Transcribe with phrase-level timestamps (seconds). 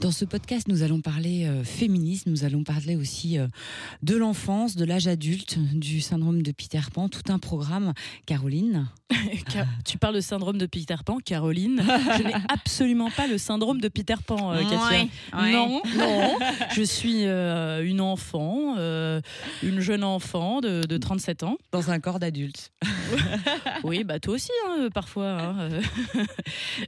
[0.00, 3.46] Dans ce podcast, nous allons parler euh, féminisme, nous allons parler aussi euh,
[4.02, 7.92] de l'enfance, de l'âge adulte, du syndrome de Peter Pan, tout un programme.
[8.26, 8.86] Caroline,
[9.52, 11.82] Car- Tu parles de syndrome de Peter Pan, Caroline.
[12.18, 15.06] Je n'ai absolument pas le syndrome de Peter Pan, euh, Katia.
[15.52, 16.38] Non, non.
[16.74, 19.20] Je suis euh, une enfant, euh,
[19.62, 21.56] une jeune enfant de, de 37 ans.
[21.72, 22.72] dans un corps d'adulte.
[23.84, 25.30] Oui, bah toi aussi, hein, parfois.
[25.40, 25.68] hein.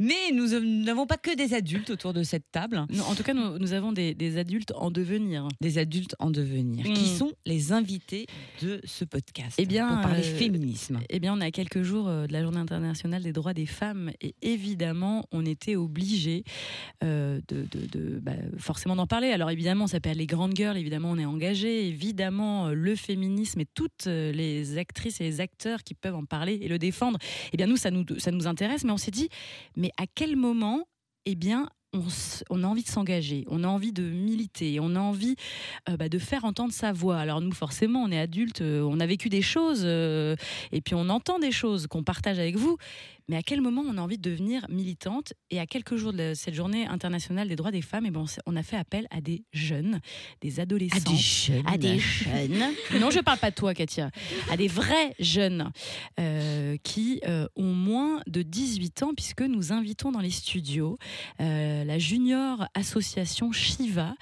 [0.00, 2.44] Mais nous n'avons pas que des adultes autour de cette
[2.90, 5.48] Non, en tout cas, nous, nous avons des, des adultes en devenir.
[5.60, 6.92] des adultes en devenir, Mm.
[6.94, 8.26] qui sont les invités
[8.62, 9.56] de ce podcast.
[9.58, 11.00] Eh bien, pour parler euh, féminisme.
[11.08, 13.66] Eh bien, on est à quelques jours euh, de la Journée internationale des droits des
[13.66, 16.44] femmes et évidemment, on était obligé
[17.02, 19.30] de, de- de- bah, forcément d'en parler.
[19.30, 20.76] Alors évidemment, ça s'appelle les grandes girls.
[20.76, 21.88] Évidemment, on est engagé.
[21.88, 26.24] Évidemment, euh, le féminisme et toutes euh, les actrices et les acteurs qui peuvent en
[26.24, 27.18] parler et le défendre.
[27.52, 28.84] Eh bien, nous, ça nous, ça nous intéresse.
[28.84, 29.28] Mais on s'est dit,
[29.76, 30.86] mais à quel moment,
[31.26, 31.68] eh bien,
[32.50, 35.36] on, a envie de s'engager, on a envie de militer, on a envie
[35.88, 37.18] euh, bah, de faire entendre sa voix.
[37.18, 40.34] Alors nous, forcément, on est adultes, euh, on a vécu des choses, euh,
[40.72, 42.78] et puis on entend des choses qu'on partage avec vous.
[43.28, 46.32] Mais à quel moment on a envie de devenir militante Et à quelques jours de
[46.34, 49.44] cette journée internationale des droits des femmes, eh ben, on a fait appel à des
[49.52, 50.00] jeunes,
[50.40, 51.14] des adolescents.
[51.14, 51.62] jeunes.
[51.66, 52.64] À des jeunes.
[53.00, 54.10] non, je parle pas de toi, Katia.
[54.50, 55.70] À des vrais jeunes
[56.20, 60.98] euh, qui euh, ont moins de 18 ans, puisque nous invitons dans les studios
[61.40, 64.14] euh, la junior association Shiva,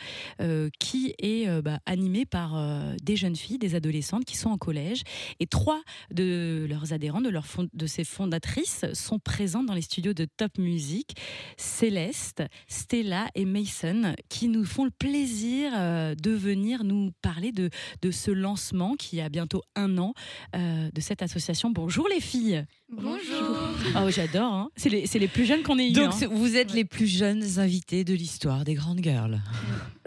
[0.78, 2.56] qui est bah, animée par
[3.02, 5.02] des jeunes filles, des adolescentes qui sont en collège.
[5.38, 10.14] Et trois de leurs adhérents, de, leurs de ces fondatrices, sont présentes dans les studios
[10.14, 11.16] de Top Music.
[11.56, 17.70] Céleste, Stella et Mason, qui nous font le plaisir euh, de venir nous parler de,
[18.02, 20.14] de ce lancement qui a bientôt un an
[20.54, 21.70] euh, de cette association.
[21.70, 23.49] Bonjour les filles Bonjour.
[23.96, 24.70] Oh, j'adore, hein.
[24.76, 25.92] c'est les, c'est les plus jeunes qu'on ait eu.
[25.92, 26.28] Donc hein.
[26.30, 29.40] vous êtes les plus jeunes invités de l'histoire des grandes girls.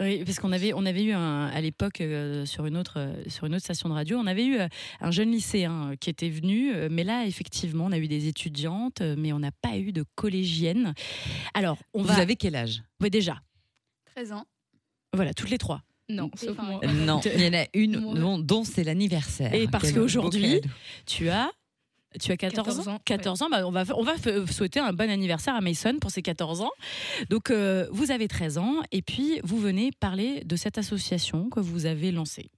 [0.00, 3.14] Oui, parce qu'on avait, on avait eu un, à l'époque euh, sur une autre euh,
[3.28, 4.68] sur une autre station de radio, on avait eu euh,
[5.00, 9.32] un jeune lycéen qui était venu, mais là effectivement on a eu des étudiantes, mais
[9.32, 10.94] on n'a pas eu de collégiennes.
[11.52, 12.82] Alors on Vous va, avez quel âge?
[13.00, 13.40] Ouais, déjà,
[14.14, 14.44] 13 ans.
[15.12, 15.82] voilà toutes les trois.
[16.08, 16.80] Non, sauf moi.
[16.86, 19.54] Non, il y en a une dont, dont c'est l'anniversaire.
[19.54, 20.60] Et parce qu'aujourd'hui.
[21.06, 21.50] Tu as
[22.20, 24.80] tu as 14, 14 ans ans, 14 ans, bah, on va, on va f- souhaiter
[24.80, 26.70] un bon anniversaire à Mason pour ses 14 ans.
[27.30, 31.60] Donc, euh, vous avez 13 ans et puis vous venez parler de cette association que
[31.60, 32.50] vous avez lancée.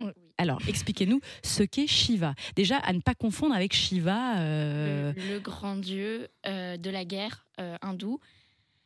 [0.00, 0.10] Oui.
[0.38, 2.34] Alors, expliquez-nous ce qu'est Shiva.
[2.56, 4.38] Déjà, à ne pas confondre avec Shiva.
[4.38, 8.20] euh, le, le grand dieu euh, de la guerre euh, hindou.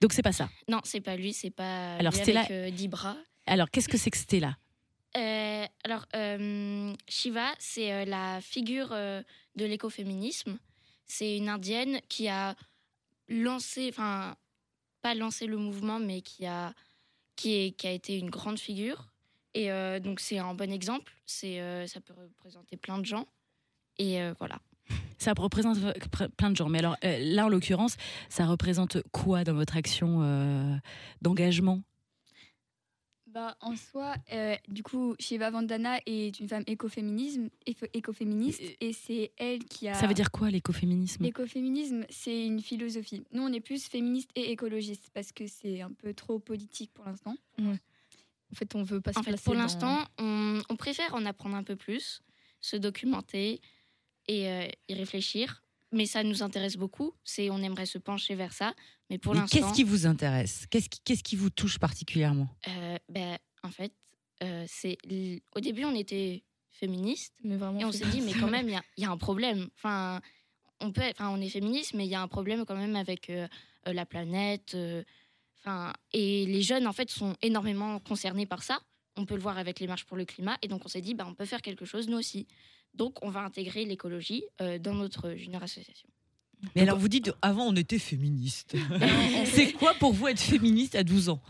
[0.01, 0.49] Donc, c'est pas ça.
[0.69, 3.17] Non, c'est pas lui, c'est pas Alors, lui Stella- avec euh, 10 bras.
[3.47, 4.57] Alors, qu'est-ce que c'est que Stella
[5.17, 9.23] Euh, alors, euh, Shiva, c'est euh, la figure euh,
[9.57, 10.59] de l'écoféminisme.
[11.07, 12.55] C'est une indienne qui a
[13.29, 14.37] lancé, enfin,
[15.03, 16.73] pas lancé le mouvement, mais qui a,
[17.37, 19.07] qui a été une grande figure.
[19.55, 21.13] Et euh, donc, c'est un bon exemple.
[21.45, 23.27] Euh, ça peut représenter plein de gens.
[23.99, 24.61] Et euh, voilà.
[25.19, 26.69] Ça représente pr- plein de gens.
[26.69, 27.97] Mais alors, là, en l'occurrence,
[28.31, 30.81] ça représente quoi dans votre action
[31.21, 31.83] d'engagement?
[33.33, 38.93] Bah, en soi, euh, du coup, Shiva Vandana est une femme écoféminisme, éco- écoféministe Et-
[38.93, 39.95] c'est elle qui a.
[39.95, 41.23] Ça veut dire quoi l'écoféminisme?
[41.23, 43.23] L'écoféminisme, c'est une philosophie.
[43.33, 47.05] Nous, on est plus féministe et écologiste parce que c'est un peu trop politique pour
[47.05, 47.37] l'instant.
[47.61, 51.15] En fait, on veut pas se En fait, placer pour dans- l'instant, on, on préfère
[51.15, 52.23] en apprendre un peu plus,
[52.61, 53.61] se documenter
[54.27, 55.63] et euh, y réfléchir.
[55.93, 57.13] Mais ça nous intéresse beaucoup.
[57.25, 58.75] C'est, on aimerait se pencher vers ça.
[59.11, 60.67] Mais pour Mais l'instant, Qu'est-ce qui vous intéresse?
[60.71, 62.49] Qu'est-ce qui, qu'est-ce qui vous touche particulièrement?
[62.69, 63.93] Euh, ben, en fait,
[64.43, 67.81] euh, c'est l- au début, on était féministes Mais vraiment.
[67.81, 69.69] et on s'est dit, mais quand même, il y a- il y, a un problème.
[69.77, 70.21] Enfin,
[70.81, 73.29] on peut, enfin, on est féministe, mais il y a un problème quand même avec
[73.31, 73.49] euh,
[73.89, 74.75] euh, la planète.
[74.75, 75.03] euh,
[75.63, 78.81] Enfin, et les jeunes, en fait, sont énormément concernés par ça.
[79.17, 80.57] On peut le voir avec les marches pour le climat.
[80.63, 82.47] Et donc, on s'est dit, bah, on peut faire quelque chose, nous aussi.
[82.95, 86.09] Donc, on va intégrer l'écologie euh, dans notre junior association.
[86.77, 88.77] Mais alors vous dites, avant on était féministe.
[89.47, 91.41] c'est quoi pour vous être féministe à 12 ans?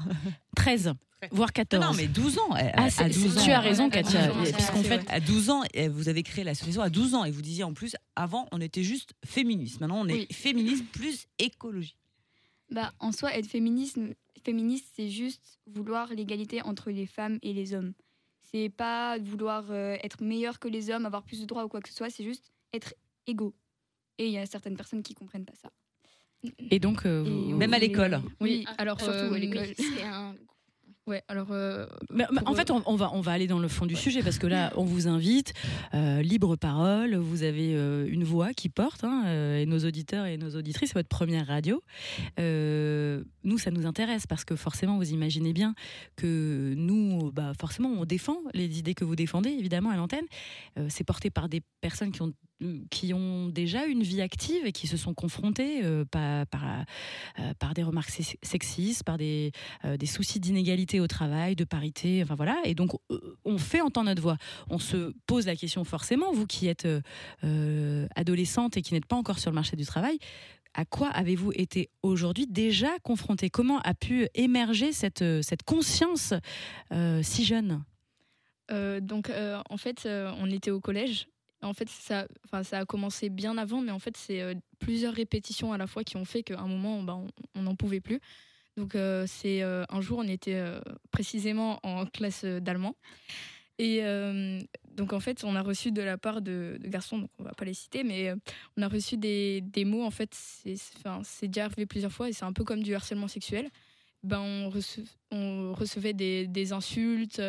[0.56, 0.92] 13,
[1.32, 1.84] voire 14.
[1.84, 2.50] Non, mais 12 ans.
[2.52, 3.44] à- Ah, à c'est- 12 ans.
[3.44, 4.22] tu as raison, Katia.
[4.24, 5.02] à 12 ans, c'est Puisqu'en fait.
[5.08, 7.72] À 12 ans, eh, vous avez créé l'association à 12 ans et vous disiez en
[7.74, 9.80] plus, avant on était juste féministe.
[9.80, 10.26] Maintenant on est Oui.
[10.32, 11.96] féministe plus écologie.
[12.70, 14.14] Bah, en soi, être féminisme,
[14.44, 17.92] féministe, c'est juste vouloir l'égalité entre les femmes et les hommes.
[18.52, 21.80] C'est pas vouloir euh, être meilleur que les hommes, avoir plus de droits ou quoi
[21.80, 22.94] que ce soit, c'est juste être
[23.26, 23.54] égaux.
[24.20, 25.70] Et il y a certaines personnes qui comprennent pas ça.
[26.70, 28.20] Et donc, euh, Et vous- on Même à l'école.
[28.40, 29.66] Oui, alors surtout euh, à l'école.
[29.78, 30.34] Oui, c'est un
[31.06, 33.58] Ouais, alors euh, Mais- mais Pour, en fait, on, on va, on va aller dans
[33.58, 35.54] le fond du sujet parce que là, on vous invite,
[35.94, 40.26] euh, libre parole, vous avez euh, une voix qui porte, hein, euh, et nos auditeurs
[40.26, 41.82] et nos auditrices, c'est votre première radio.
[42.38, 45.74] Euh, nous, ça nous intéresse parce que forcément, vous imaginez bien
[46.16, 50.26] que nous, bah, forcément, on défend les idées que vous défendez, évidemment, à l'antenne.
[50.78, 52.32] Euh, c'est porté par des personnes qui ont,
[52.90, 56.44] qui ont déjà une vie active et qui se sont confrontées euh, par,
[57.38, 59.52] euh, par des remarques sex- sexistes, par des,
[59.84, 62.56] euh, des soucis d'inégalité au travail, de parité, enfin voilà.
[62.64, 62.92] Et donc,
[63.44, 64.36] on fait entendre notre voix.
[64.68, 66.86] On se pose la question forcément, vous qui êtes
[68.14, 70.18] adolescente et qui n'êtes pas encore sur le marché du travail,
[70.74, 76.34] à quoi avez-vous été aujourd'hui déjà confronté Comment a pu émerger cette, cette conscience
[77.22, 77.82] si jeune?
[78.70, 79.30] Donc,
[79.70, 81.26] en fait, on était au collège.
[81.62, 85.12] En fait, ça, enfin, ça a commencé bien avant, mais en fait, c'est euh, plusieurs
[85.12, 87.18] répétitions à la fois qui ont fait qu'à un moment, bah,
[87.54, 88.20] on n'en pouvait plus.
[88.76, 90.62] Donc, euh, c'est euh, un jour, on était
[91.10, 92.96] précisément en classe d'allemand.
[93.78, 94.02] Et
[94.94, 97.64] donc, en fait, on a reçu de la part de, garçons, donc on va pas
[97.64, 98.30] les citer, mais
[98.76, 100.04] on a reçu des, mots.
[100.04, 103.70] En fait, c'est déjà arrivé plusieurs fois et c'est un peu comme du harcèlement sexuel.
[104.22, 107.40] Ben, on, rece- on recevait des insultes.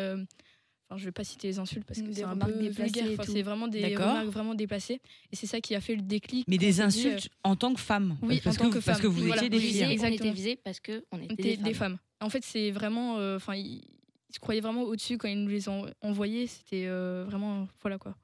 [0.92, 3.42] Euh, Enfin, je vais pas citer les insultes parce que c'est remarques déplacées Enfin, c'est
[3.42, 5.00] vraiment des remarques vraiment déplacées.
[5.32, 6.46] Et c'est ça qui a fait le déclic.
[6.48, 8.16] Mais des dit, euh, insultes en tant que femme.
[8.22, 9.12] Oui, parce en tant que, que Parce que femme.
[9.12, 9.98] vous Voilà, étiez des filles.
[10.00, 11.74] on était visés parce que on était des, femmes.
[11.74, 11.98] femmes.
[12.20, 13.18] En fait, c'est vraiment.
[13.18, 13.82] euh, Enfin, ils,
[14.28, 16.46] ils se croyaient vraiment au-dessus quand ils nous les ont envoyés.
[16.46, 17.68] C'était euh, vraiment.
[17.80, 18.14] Voilà quoi.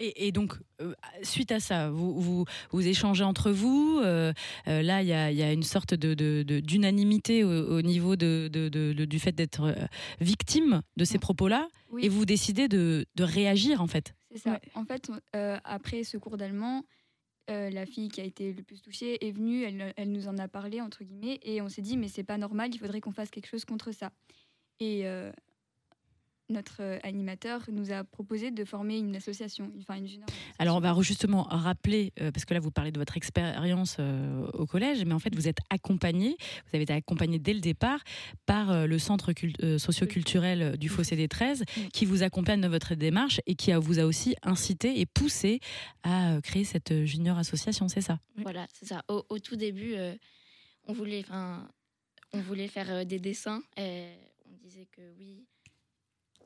[0.00, 4.00] Et, et donc, euh, suite à ça, vous, vous, vous échangez entre vous.
[4.02, 4.32] euh,
[4.68, 7.50] euh, là, il y a, il y a une sorte de, de- de- d'unanimité au,
[7.78, 9.74] au niveau de, de- de- de- du fait d'être
[10.20, 11.68] victime de ces propos-là.
[11.90, 12.04] Oui.
[12.04, 14.14] Et vous décidez de, de réagir, en fait.
[14.30, 14.50] C'est ça.
[14.52, 14.60] Ouais.
[14.74, 16.82] En fait, euh, après ce cours d'allemand,
[17.50, 20.36] euh, la fille qui a été le plus touchée est venue, elle, elle nous en
[20.38, 23.10] a parlé, entre guillemets, et on s'est dit, mais c'est pas normal, il faudrait qu'on
[23.12, 24.10] fasse quelque chose contre ça.
[24.80, 25.32] Et euh,
[26.50, 30.54] notre euh, animateur nous a proposé de former une association, enfin une junior association.
[30.58, 34.46] Alors, on va justement rappeler, euh, parce que là, vous parlez de votre expérience euh,
[34.54, 38.00] au collège, mais en fait, vous êtes accompagné, vous avez été accompagné dès le départ
[38.46, 42.94] par euh, le centre cul- socioculturel du Fossé des 13, qui vous accompagne dans votre
[42.94, 45.60] démarche et qui a- vous a aussi incité et poussé
[46.02, 48.18] à créer cette junior association, c'est ça?
[48.36, 49.02] Voilà, c'est ça.
[49.08, 50.14] Au, au tout début, euh,
[50.86, 51.24] on voulait,
[52.32, 53.60] on voulait faire des dessins.
[53.76, 54.06] et
[54.50, 55.44] on disait que oui,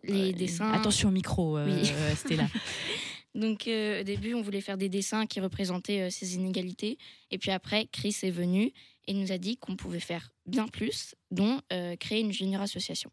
[0.04, 0.70] les dessins.
[0.72, 1.90] Attention au micro, euh, Oui.
[1.92, 2.48] euh, Stella.
[3.34, 6.98] Donc euh, au début, on voulait faire des dessins qui représentaient euh, ces inégalités.
[7.30, 8.72] Et puis après, Chris est venu
[9.06, 13.10] et nous a dit qu'on pouvait faire bien plus, dont euh, créer une junior association.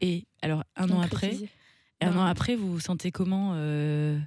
[0.00, 1.36] Et alors, un an après,
[2.00, 4.18] un Ben, an après, vous vous sentez comment euh,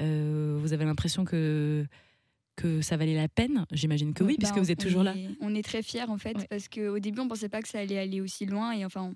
[0.00, 1.86] euh, Vous avez l'impression que
[2.56, 3.66] que ça valait la peine?
[3.72, 5.14] J'imagine que oui, Bah, puisque vous êtes on toujours là.
[5.40, 6.46] On est très fiers en fait, Ouais.
[6.48, 9.14] parce qu'au début on pensait pas que ça allait aller aussi loin, et enfin on,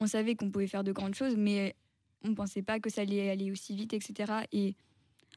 [0.00, 1.74] on savait qu'on pouvait faire de grandes choses, mais
[2.22, 4.32] on pensait pas que ça allait aller aussi vite, etc.
[4.52, 4.74] Et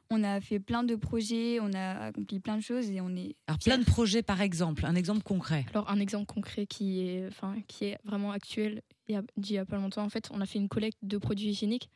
[0.09, 3.35] on a fait plein de projets, on a accompli plein de choses, et on est
[3.47, 5.65] Alors plein de projets par exemple, un exemple concret.
[5.71, 9.55] Alors un exemple concret qui est, enfin, qui est vraiment actuel, il y a, d'il
[9.55, 11.89] y a pas longtemps, en fait, on a fait une collecte de produits hygiéniques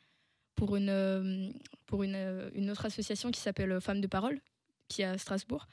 [0.55, 1.49] pour une, euh,
[1.85, 4.41] pour une, euh, une autre association qui s'appelle Femmes de Parole,
[4.87, 5.67] qui est à Strasbourg.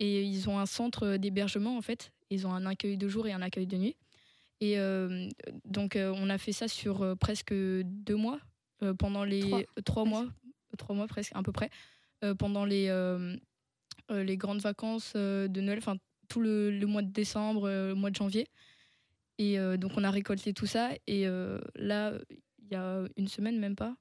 [0.00, 2.10] Et ils ont un centre d'hébergement, en fait.
[2.30, 3.96] Ils ont un accueil de jour et un accueil de nuit.
[4.60, 5.28] Et euh,
[5.64, 8.40] donc, euh, on a fait ça sur euh, presque deux mois,
[8.98, 9.62] pendant les Trois.
[9.84, 10.26] trois mois,
[10.76, 11.70] trois mois presque, à peu près,
[12.38, 12.88] pendant les,
[14.10, 15.96] les grandes vacances de Noël, enfin
[16.28, 18.46] tout le, le mois de décembre, le mois de janvier.
[19.38, 20.90] Et euh, donc on a récolté tout ça.
[21.06, 23.96] Et euh, là, il y a une semaine, même pas,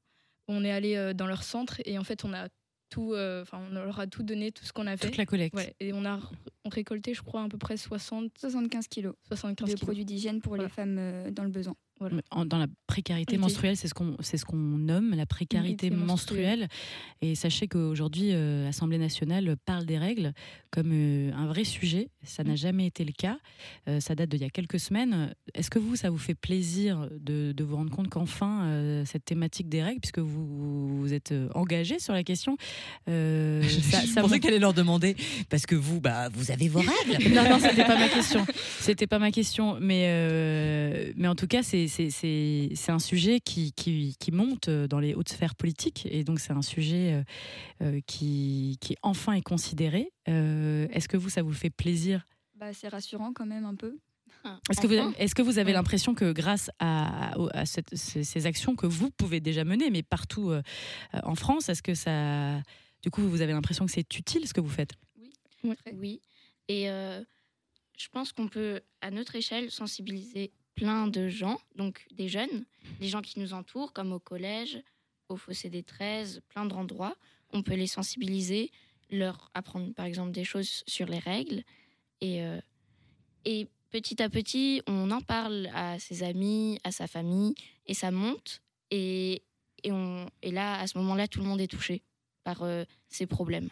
[0.47, 2.49] on est allé euh, dans leur centre et en fait on a
[2.89, 5.07] tout, enfin on leur a tout donné, tout ce qu'on a fait.
[5.07, 5.55] Toute la collecte.
[5.55, 6.19] Ouais, et on a
[6.71, 9.81] récolté, je crois, à peu près 60, 75 kilos 75 de kilos.
[9.85, 10.63] produits d'hygiène pour Voilà.
[10.65, 11.75] les femmes euh, dans le besoin.
[12.45, 16.61] Dans la précarité menstruelle, c'est ce qu'on c'est ce qu'on nomme la précarité menstruelle.
[16.61, 16.67] menstruelle.
[17.21, 20.33] Et sachez qu'aujourd'hui, euh, l'Assemblée nationale parle des règles
[20.69, 22.09] comme euh, un vrai sujet.
[22.23, 23.37] Ça n'a jamais été le cas.
[23.87, 25.33] Euh, ça date d'il y a quelques semaines.
[25.53, 29.25] Est-ce que vous, ça vous fait plaisir de, de vous rendre compte qu'enfin, euh, cette
[29.25, 32.57] thématique des règles, puisque vous vous êtes euh, engagé sur la question,
[33.09, 35.15] euh, Je, ça, je ça pensais qu'elle allait leur demander
[35.49, 37.29] parce que vous, bah, vous avez vos règles.
[37.33, 38.45] non, non, c'était pas ma question.
[38.79, 39.77] C'était pas ma question.
[39.79, 41.87] Mais, mais en tout cas, c'est,
[42.87, 46.07] un sujet qui, qui, qui monte dans les hautes sphères politiques.
[46.09, 47.23] Et donc, c'est un sujet
[48.05, 50.11] qui, qui enfin est considéré.
[50.27, 52.12] Est-ce que vous, ça vous fait plaisir
[52.63, 53.97] Bah, c'est rassurant quand même un peu.
[54.69, 57.93] est-ce que, vous, Enfin, est-ce que vous avez l'impression que grâce à, à- à cette-
[57.93, 60.61] ces, actions que vous pouvez déjà mener, mais partout euh,
[61.23, 62.61] en France, est-ce que ça...
[63.01, 64.93] Du coup, vous avez l'impression que c'est utile ce que vous faites?
[65.93, 66.21] Oui.
[66.69, 67.21] Et euh,
[67.97, 72.63] je pense qu'on peut, à notre échelle, sensibiliser plein de gens, donc des jeunes,
[73.01, 74.81] les gens qui nous entourent, comme au collège,
[75.27, 77.17] au Fossé des 13, plein d'endroits.
[77.51, 78.71] On peut les sensibiliser,
[79.11, 81.61] leur apprendre par exemple des choses sur les règles.
[82.23, 82.59] Et, euh,
[83.43, 87.53] et petit à petit, on en parle à ses amis, à sa famille,
[87.85, 88.61] et ça monte.
[88.91, 89.43] Et,
[89.83, 92.01] là, à ce moment-là, tout le monde est touché
[92.45, 93.67] par euh, ces problèmes.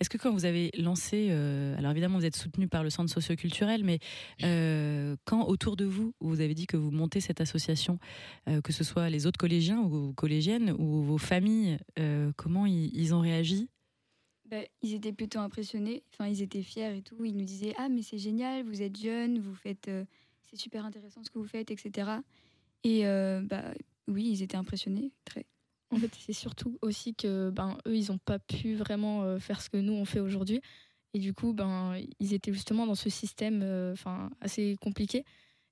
[0.00, 3.10] Est-ce que quand vous avez lancé, euh, alors évidemment vous êtes soutenu par le centre
[3.10, 4.00] socioculturel, mais
[5.24, 7.98] quand autour de vous, vous avez dit que vous montez cette association,
[8.62, 11.78] que ce soit les autres collégiens ou collégiennes ou vos familles,
[12.36, 13.70] comment ils ont réagi?
[14.52, 17.24] Bah, ils étaient plutôt impressionnés, enfin ils étaient fiers et tout.
[17.24, 20.04] Ils nous disaient ah mais c'est génial, vous êtes jeunes, vous faites, euh,
[20.44, 22.10] c'est super intéressant ce que vous faites, etc.
[22.84, 23.64] Et euh, bah
[24.08, 25.46] oui, ils étaient impressionnés, très.
[25.90, 29.62] En fait, c'est surtout aussi que ben, eux, ils n'ont pas pu vraiment euh, faire
[29.62, 30.60] ce que nous, on fait aujourd'hui.
[31.14, 35.24] Et du coup, ben, ils étaient justement dans ce système euh, enfin, assez compliqué.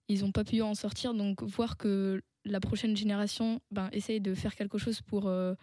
[0.09, 1.15] Ils n'ont pas pu en sortir.
[1.15, 5.55] Donc, voir que la prochaine génération ben, essaye de faire quelque chose pour, euh,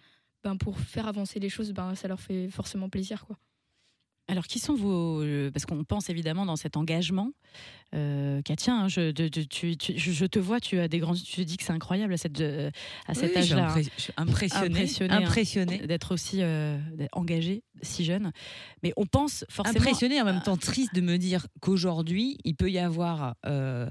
[0.48, 3.26] ben, pour faire avancer les choses, ben, ça leur fait forcément plaisir.
[3.26, 3.36] Quoi.
[4.30, 5.22] Alors qui sont vos...
[5.22, 7.32] euh, Parce qu'on pense évidemment dans cet engagement.
[7.96, 11.00] Euh, Katia, hein, je, de- de- tu- tu- je- je te vois, tu as des
[11.00, 11.16] grands...
[11.16, 12.70] Tu dis que c'est incroyable à, cette, euh,
[13.08, 13.68] à cet Oui, âge-là.
[13.70, 14.84] impré- je suis impressionnée.
[15.26, 15.88] Impressionnée, hein.
[15.88, 18.32] D'être aussi euh, d'être engagé si jeune.
[18.84, 19.80] Mais on pense forcément.
[19.80, 23.88] Impressionnée en même temps triste de me dire qu'aujourd'hui, il peut y avoir euh,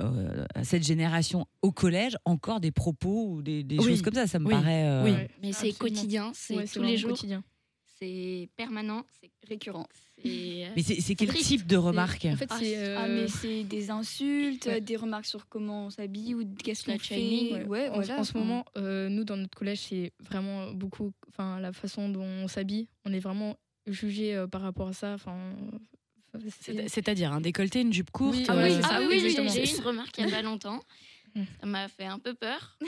[0.00, 3.88] euh, à cette génération au collège encore des propos ou des, des Oui.
[3.90, 4.26] choses comme ça.
[4.26, 4.52] Ça me Oui.
[4.54, 4.84] paraît.
[4.88, 5.14] euh, Oui.
[5.42, 7.42] Mais c'est quotidien, c'est Ouais, tous les jours, quotidien.
[7.98, 9.86] c'est permanent, c'est Récurrent.
[10.24, 11.46] euh, Mais c'est quel triste.
[11.48, 12.76] type de remarques En fait, Ah, c'est.
[12.96, 14.80] ah, euh, mais c'est des insultes, Ouais.
[14.80, 17.50] des remarques sur comment on s'habille ou qu'est-ce qu'on fait.
[17.52, 18.20] Ouais, Ouais, en, voilà.
[18.20, 22.22] en ce moment, euh, nous dans notre collège, c'est vraiment beaucoup, enfin la façon dont
[22.22, 23.56] on s'habille, on est vraiment
[23.88, 25.14] jugé euh, par rapport à ça.
[25.14, 25.36] Enfin,
[26.88, 28.36] C'est-à-dire un décolleté, une jupe courte.
[28.36, 30.42] Oui, Ah euh, oui, ah oui, oui, j'ai eu une remarque il n'y a pas
[30.50, 30.80] longtemps.
[31.60, 32.78] Ça m'a fait un peu peur.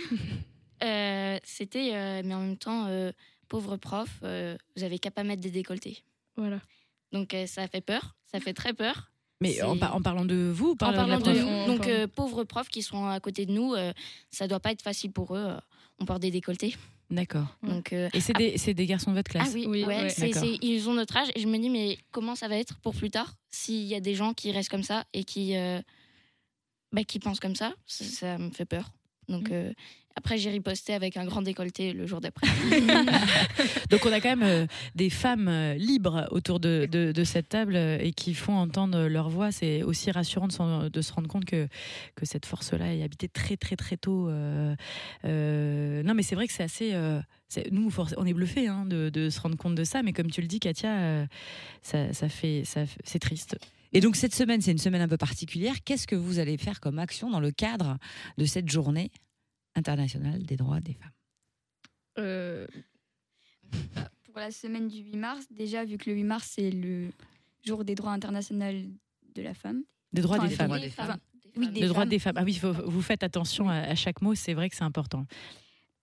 [0.82, 3.12] Euh, C'était, euh, mais en même temps, euh,
[3.48, 5.98] pauvre prof, euh, vous avez qu'à pas mettre des décolletés.
[6.36, 6.60] voilà.
[7.12, 9.10] Donc euh, ça fait peur, ça fait très peur.
[9.40, 11.66] Mais en, par- en parlant de vous, ou En par de la parlant de On
[11.68, 13.92] donc euh, pauvres profs qui sont à côté de nous, euh,
[14.30, 15.44] ça doit pas être facile pour eux.
[15.46, 15.56] euh,
[16.00, 16.76] on porte des décolletés.
[17.10, 17.46] D'accord.
[17.62, 20.02] Donc euh, Et c'est des, c'est des garçons de votre classe Ah oui, Oui, ouais,
[20.04, 20.08] ouais.
[20.10, 20.42] c'est- D'accord.
[20.42, 22.94] c'est- ils ont notre âge et je me dis mais comment ça va être pour
[22.94, 25.80] plus tard s'il y a des gens qui restent comme ça et qui euh,
[26.92, 28.90] bah, qui pensent comme ça, ça, ça me fait peur.
[29.28, 29.52] Donc Mm.
[29.52, 29.72] euh,
[30.16, 32.46] après j'ai riposté avec un grand décolleté le jour d'après.
[33.90, 37.48] Donc on a quand même euh, des femmes euh, libres autour de, de- de cette
[37.48, 39.50] table et qui font entendre leur voix.
[39.52, 41.66] C'est aussi rassurant de, se rendre compte que,
[42.14, 44.28] que cette force-là est habitée très très très tôt.
[44.30, 46.92] non mais c'est vrai que c'est assez...
[47.70, 50.46] nous, on est bluffés hein, de, se rendre compte de ça, mais comme tu le
[50.46, 51.26] dis, Katia,
[51.82, 53.56] ça, ça fait, ça, c'est triste.
[53.94, 55.76] Et donc cette semaine, c'est une semaine un peu particulière.
[55.84, 57.96] Qu'est-ce que vous allez faire comme action dans le cadre
[58.38, 59.10] de cette journée
[59.76, 61.10] internationale des droits des femmes?
[62.18, 62.66] Euh,
[64.24, 67.08] Pour la semaine du 8 mars, déjà vu que le 8 mars c'est le
[67.64, 68.72] jour des droits internationaux
[69.34, 69.82] de la femme.
[70.12, 70.66] Des droits Enfin, des des femmes.
[70.68, 71.18] droits Des femmes.
[71.44, 71.74] Des Oui, femmes.
[71.74, 72.08] des droits femmes.
[72.08, 72.34] des femmes.
[72.36, 75.26] Ah oui, faut- vous faites attention à, à chaque mot, c'est vrai que c'est important.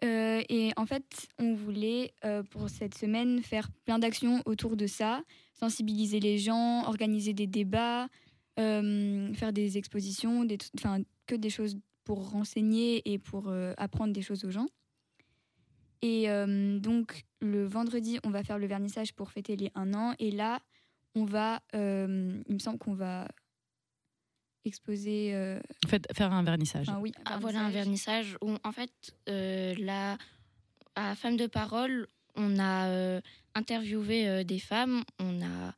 [0.04, 4.88] Euh, et en fait, on voulait euh, pour cette semaine faire plein d'actions autour de
[4.88, 5.22] ça,
[5.62, 8.08] sensibiliser les gens, organiser des débats,
[8.60, 14.12] euh, faire des expositions, des, enfin que des choses pour renseigner et pour euh, apprendre
[14.14, 14.68] des choses aux gens.
[16.02, 20.16] Et euh, donc le vendredi, on va faire le vernissage pour fêter les un an.
[20.18, 20.60] Et là,
[21.14, 23.28] on va, euh, il me semble qu'on va
[24.66, 25.34] exposer.
[25.36, 26.90] euh, Faites, faire un vernissage.
[26.90, 28.92] enfin, oui, Ah, voilà un vernissage où en fait
[29.30, 30.18] euh, là
[30.96, 33.22] à Femmes de parole on a euh,
[33.56, 35.04] interviewé euh, des femmes.
[35.20, 35.74] On a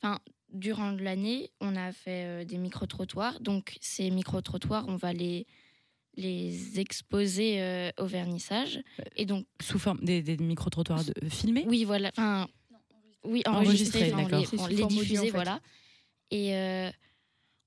[0.00, 0.18] enfin
[0.52, 5.12] durant l'année on a fait euh, des micro trottoirs donc ces micro trottoirs on va
[5.12, 5.46] les
[6.18, 8.80] les exposer euh, au vernissage.
[9.16, 11.64] Et donc Sous forme des, des micro-trottoirs de, filmés?
[11.66, 12.10] Oui voilà.
[12.10, 12.48] Enfin
[13.24, 14.68] oui Enregistrés, enregistrés enfin, on d'accord.
[14.68, 15.30] les, on les en fait.
[15.30, 15.60] voilà.
[16.30, 16.90] Et euh,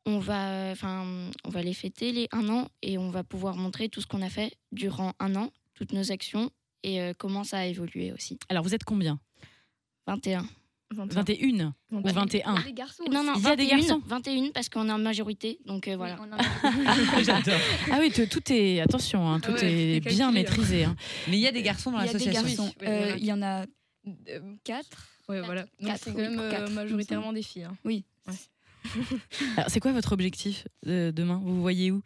[0.06, 3.90] on, va, enfin, on va les fêter les un an et on va pouvoir montrer
[3.90, 6.52] tout ce qu'on a fait durant un an, toutes nos actions
[6.84, 8.38] et euh, comment ça a évolué aussi.
[8.50, 9.20] Alors, vous êtes combien?
[10.16, 10.46] 21.
[10.94, 13.04] 21 ou 21 Il y a des garçons.
[13.10, 15.58] Non, non, Il y a des 21, garçons 21 parce qu'on est en majorité.
[15.66, 16.18] Donc euh, Oui, voilà.
[17.24, 17.54] J'adore.
[17.92, 20.84] Ah oui, tout est attention, hein, tout ouais, est bien calculé, maîtrisé.
[20.84, 20.96] hein.
[21.30, 22.66] Mais il y a des garçons dans Il y a des l'association.
[22.82, 23.16] Oui, Euh.
[23.18, 23.66] Il y en a
[24.28, 25.08] Euh, quatre.
[25.30, 25.64] Ouais, voilà.
[25.80, 27.64] Donc c'est quand oui, même euh, majoritairement des filles.
[27.64, 27.78] hein.
[27.86, 28.04] Oui.
[29.58, 31.40] Alors, c'est quoi votre objectif euh, demain?
[31.44, 32.02] Vous vous voyez où?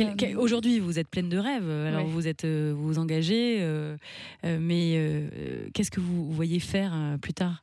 [0.00, 1.68] Euh, Aujourd'hui, vous êtes pleine de rêves.
[1.70, 2.10] Alors, Ouais.
[2.10, 3.96] vous êtes, euh, vous vous engagez, euh,
[4.44, 7.62] euh, mais euh, euh, qu'est-ce que vous voyez faire euh, plus tard?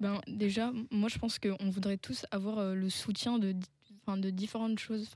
[0.00, 3.54] Ben, déjà, moi je pense qu'on voudrait tous avoir euh, le soutien de,
[4.08, 5.08] de différentes choses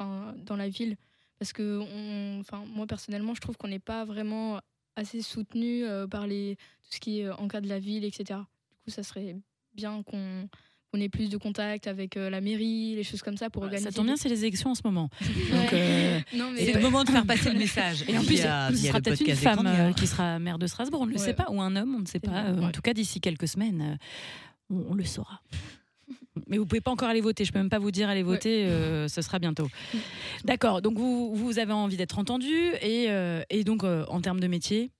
[0.46, 0.96] dans la ville.
[1.38, 4.60] Parce que on, moi personnellement, je trouve qu'on n'est pas vraiment
[4.94, 8.04] assez soutenu euh, par les, tout ce qui est euh, en cas de la ville,
[8.04, 8.25] etc.
[8.70, 9.36] Du coup, ça serait
[9.75, 10.48] bien qu'on
[10.92, 13.90] qu'on ait plus de contact avec euh, la mairie, les choses comme ça pour organiser.
[13.90, 15.10] Ça tombe bien, c'est les élections en ce moment.
[15.20, 16.20] Donc, euh,
[16.56, 18.04] C'est le moment de faire passer le message.
[18.08, 21.00] Et en plus, via- ce sera peut-être une femme euh, qui sera maire de Strasbourg,
[21.00, 21.24] on ne le Ouais.
[21.24, 22.44] sait pas, ou un homme, on ne sait pas.
[22.46, 23.98] Euh, En tout cas, d'ici quelques semaines,
[24.70, 25.40] on, on le saura.
[26.46, 27.44] Mais vous pouvez pas encore aller voter.
[27.44, 28.68] Je peux même pas vous dire aller voter.
[29.08, 29.68] ce sera bientôt.
[30.44, 30.82] D'accord.
[30.82, 32.52] Donc vous, vous avez envie d'être entendu
[32.82, 33.08] et,
[33.50, 34.90] et donc en termes de métier,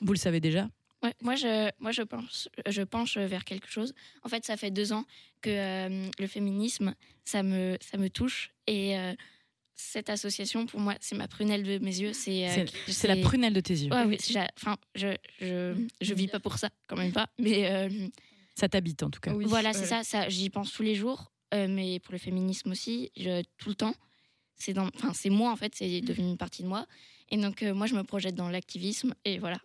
[0.00, 0.68] vous le savez déjà.
[1.06, 3.94] Ouais, moi, je, moi je, pense, je penche vers quelque chose.
[4.22, 5.04] En fait, ça fait deux ans
[5.40, 6.94] que euh, le féminisme,
[7.24, 8.50] ça me, ça me touche.
[8.66, 9.14] Et euh,
[9.74, 12.12] cette association, pour moi, c'est ma prunelle de mes yeux.
[12.12, 13.92] C'est euh, C'est- la prunelle de tes yeux.
[13.92, 14.18] Ouais, oui,
[14.60, 15.08] enfin, je,
[15.40, 17.28] je, je vis pas pour ça, quand même pas.
[17.38, 17.88] Mais euh,
[18.54, 19.32] Ça t'habite en tout cas.
[19.32, 19.86] Oui, voilà, c'est ouais.
[19.86, 21.30] ça, ça j'y pense tous les jours.
[21.54, 23.94] euh, mais pour le féminisme aussi, je, tout le temps.
[24.58, 26.86] C'est dans, enfin, c'est moi en fait, c'est devenu une partie de moi.
[27.30, 29.14] Et donc, euh, moi, je me projette dans l'activisme.
[29.26, 29.58] Et voilà.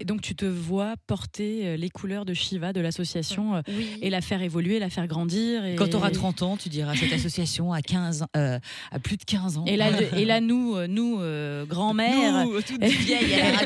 [0.00, 3.86] Et donc tu te vois porter euh, les couleurs de Shiva, de l'association, euh, oui.
[4.02, 5.64] et la faire évoluer, la faire grandir.
[5.64, 5.76] Et...
[5.76, 8.58] Quand tu auras 30 ans, tu diras cette association à 15 ans, euh,
[8.90, 9.64] à plus de 15 ans.
[9.66, 12.46] Et là, et là nous, euh, nous euh, grand-mère,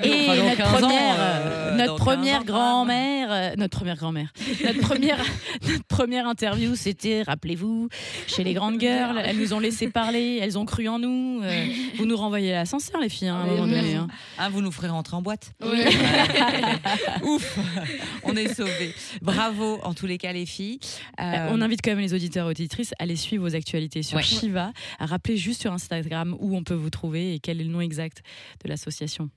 [0.02, 3.76] et enfin, notre 15 ans, première, euh, notre dans 15 première ans, grand-mère, euh, notre
[3.78, 4.32] première grand-mère,
[4.64, 5.18] notre première,
[5.68, 7.88] notre première interview, c'était, rappelez-vous,
[8.26, 9.22] chez les grandes girls.
[9.24, 11.40] Elles nous ont laissé parler, elles ont cru en nous.
[11.42, 11.64] euh,
[11.96, 13.94] vous nous renvoyez à l'ascenseur, les filles, hein, à un moment donné.
[13.94, 14.06] hein.
[14.36, 15.52] Ah, vous nous ferez rentrer en boîte.
[15.64, 15.80] Oui.
[17.24, 17.58] Ouf,
[18.24, 18.94] on est sauvés.
[19.22, 20.78] Bravo en tous les cas les filles.
[21.20, 24.16] Euh, On invite quand même les auditeurs et auditrices à aller suivre vos actualités sur
[24.16, 24.22] Ouais.
[24.22, 27.70] Shiva, à rappeler juste sur Instagram où on peut vous trouver et quel est le
[27.70, 28.22] nom exact
[28.64, 29.30] de l'association.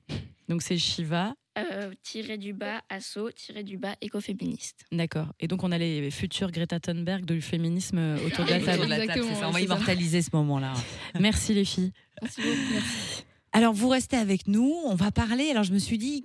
[0.49, 4.85] Donc c'est Shiva, Euh, tiré du bas, assaut, tiré du bas, écoféministe.
[4.91, 5.27] d'accord.
[5.39, 8.77] Et donc on a les futurs Greta Thunberg du féminisme autour de la autour de
[8.77, 8.87] table.
[8.89, 9.47] la table, Exactement, c'est ça.
[9.47, 9.65] On va ça.
[9.65, 10.73] immortaliser ce moment-là.
[11.19, 11.91] Merci les filles.
[12.21, 12.55] Merci beaucoup.
[12.73, 13.23] Merci.
[13.53, 15.49] Alors vous restez avec nous, on va parler.
[15.49, 16.23] Alors je me suis dit,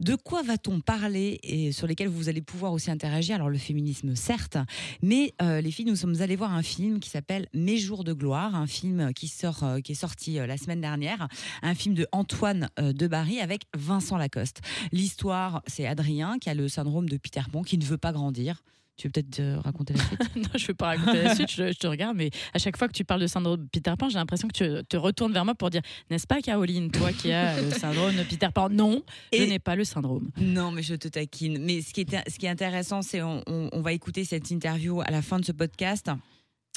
[0.00, 3.36] de quoi va-t-on parler et sur lesquels vous allez pouvoir aussi interagir?
[3.36, 4.58] Alors le féminisme certes,
[5.02, 8.12] mais euh, les filles, nous sommes allés voir un film qui s'appelle Mes jours de
[8.12, 11.28] gloire, un film qui sort, euh, qui est sorti euh, la semaine dernière,
[11.62, 14.60] un film de Antoine euh, Debarry avec Vincent Lacoste.
[14.92, 18.62] L'histoire, c'est Adrien qui a le syndrome de Peter Pan, qui ne veut pas grandir.
[18.96, 21.50] Tu veux peut-être euh, raconter la suite non, je ne vais pas raconter la suite,
[21.50, 24.08] je, je te regarde, mais à chaque fois que tu parles de syndrome Peter Pan,
[24.08, 27.30] j'ai l'impression que tu te retournes vers moi pour dire N'est-ce pas, Caroline, toi qui
[27.30, 28.70] as le syndrome de Peter Pan?
[28.70, 30.30] Non, je Et- n'ai pas le syndrome.
[30.38, 31.58] Non, mais je te taquine.
[31.62, 34.50] Mais ce qui est, ce qui est intéressant, c'est on, on, on va écouter cette
[34.50, 36.10] interview à la fin de ce podcast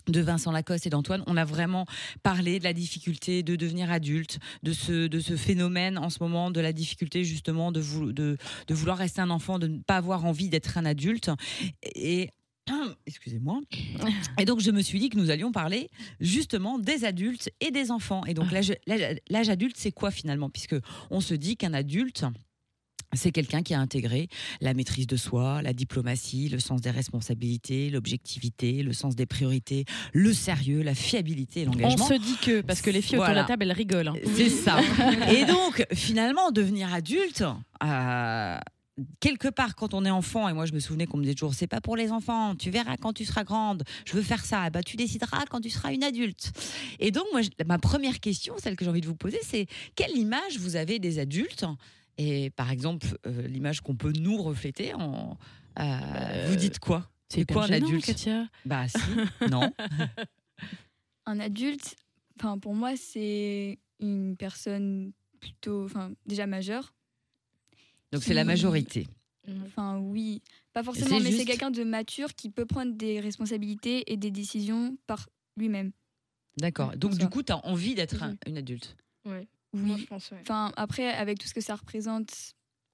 [0.09, 1.85] de Vincent Lacoste et d'Antoine, on a vraiment
[2.23, 6.51] parlé de la difficulté de devenir adulte, de ce, de ce phénomène en ce moment,
[6.51, 9.97] de la difficulté justement de, vou- de, de vouloir rester un enfant, de ne pas
[9.97, 11.29] avoir envie d'être un adulte.
[11.95, 12.29] Et
[13.07, 13.59] excusez-moi.
[14.39, 17.91] Et donc je me suis dit que nous allions parler justement des adultes et des
[17.91, 18.23] enfants.
[18.25, 20.49] Et donc l'âge l'âge- l'âge adulte, c'est quoi finalement?
[20.49, 20.75] Puisque
[21.09, 22.25] on se dit qu'un adulte
[23.13, 24.27] c'est quelqu'un qui a intégré
[24.61, 29.85] la maîtrise de soi, la diplomatie, le sens des responsabilités, l'objectivité, le sens des priorités,
[30.13, 32.07] le sérieux, la fiabilité et On l'engagement.
[32.07, 33.41] se dit que, parce que les filles autour de Voilà.
[33.41, 34.09] la table, elles rigolent.
[34.09, 34.15] hein.
[34.35, 34.79] C'est ça.
[35.33, 37.43] Et donc, finalement, devenir adulte,
[37.83, 38.57] euh,
[39.19, 41.53] quelque part, quand on est enfant, et moi je me souvenais qu'on me disait toujours,
[41.53, 44.65] c'est pas pour les enfants, tu verras quand tu seras grande, je veux faire ça,
[44.67, 46.51] Eh ben, tu décideras quand tu seras une adulte.
[46.99, 49.67] Et donc, moi, je- ma première question, celle que j'ai envie de vous poser, c'est
[49.95, 51.65] quelle image vous avez des adultes
[52.21, 55.37] Et par exemple, euh, l'image qu'on peut nous refléter en.
[55.79, 57.09] euh, vous dites quoi?
[57.29, 58.05] C'est quoi un adulte?
[58.05, 58.47] Katia?
[58.65, 58.97] Bah si,
[59.49, 59.73] non.
[61.25, 61.95] Un adulte,
[62.37, 66.93] enfin pour moi, c'est une personne plutôt, enfin déjà majeure.
[68.11, 69.07] Donc c'est la majorité.
[69.65, 70.41] Enfin oui,
[70.73, 74.97] pas forcément, mais c'est quelqu'un de mature qui peut prendre des responsabilités et des décisions
[75.07, 75.91] par lui-même.
[76.57, 76.95] D'accord.
[76.97, 78.37] Donc du coup, tu as envie d'être un- Mhm.
[78.47, 78.97] une adulte?
[79.25, 79.47] Ouais.
[79.73, 79.81] Oui.
[79.81, 80.31] Moi, je pense.
[80.31, 80.39] ouais.
[80.41, 82.31] Enfin après, avec tout ce que ça représente,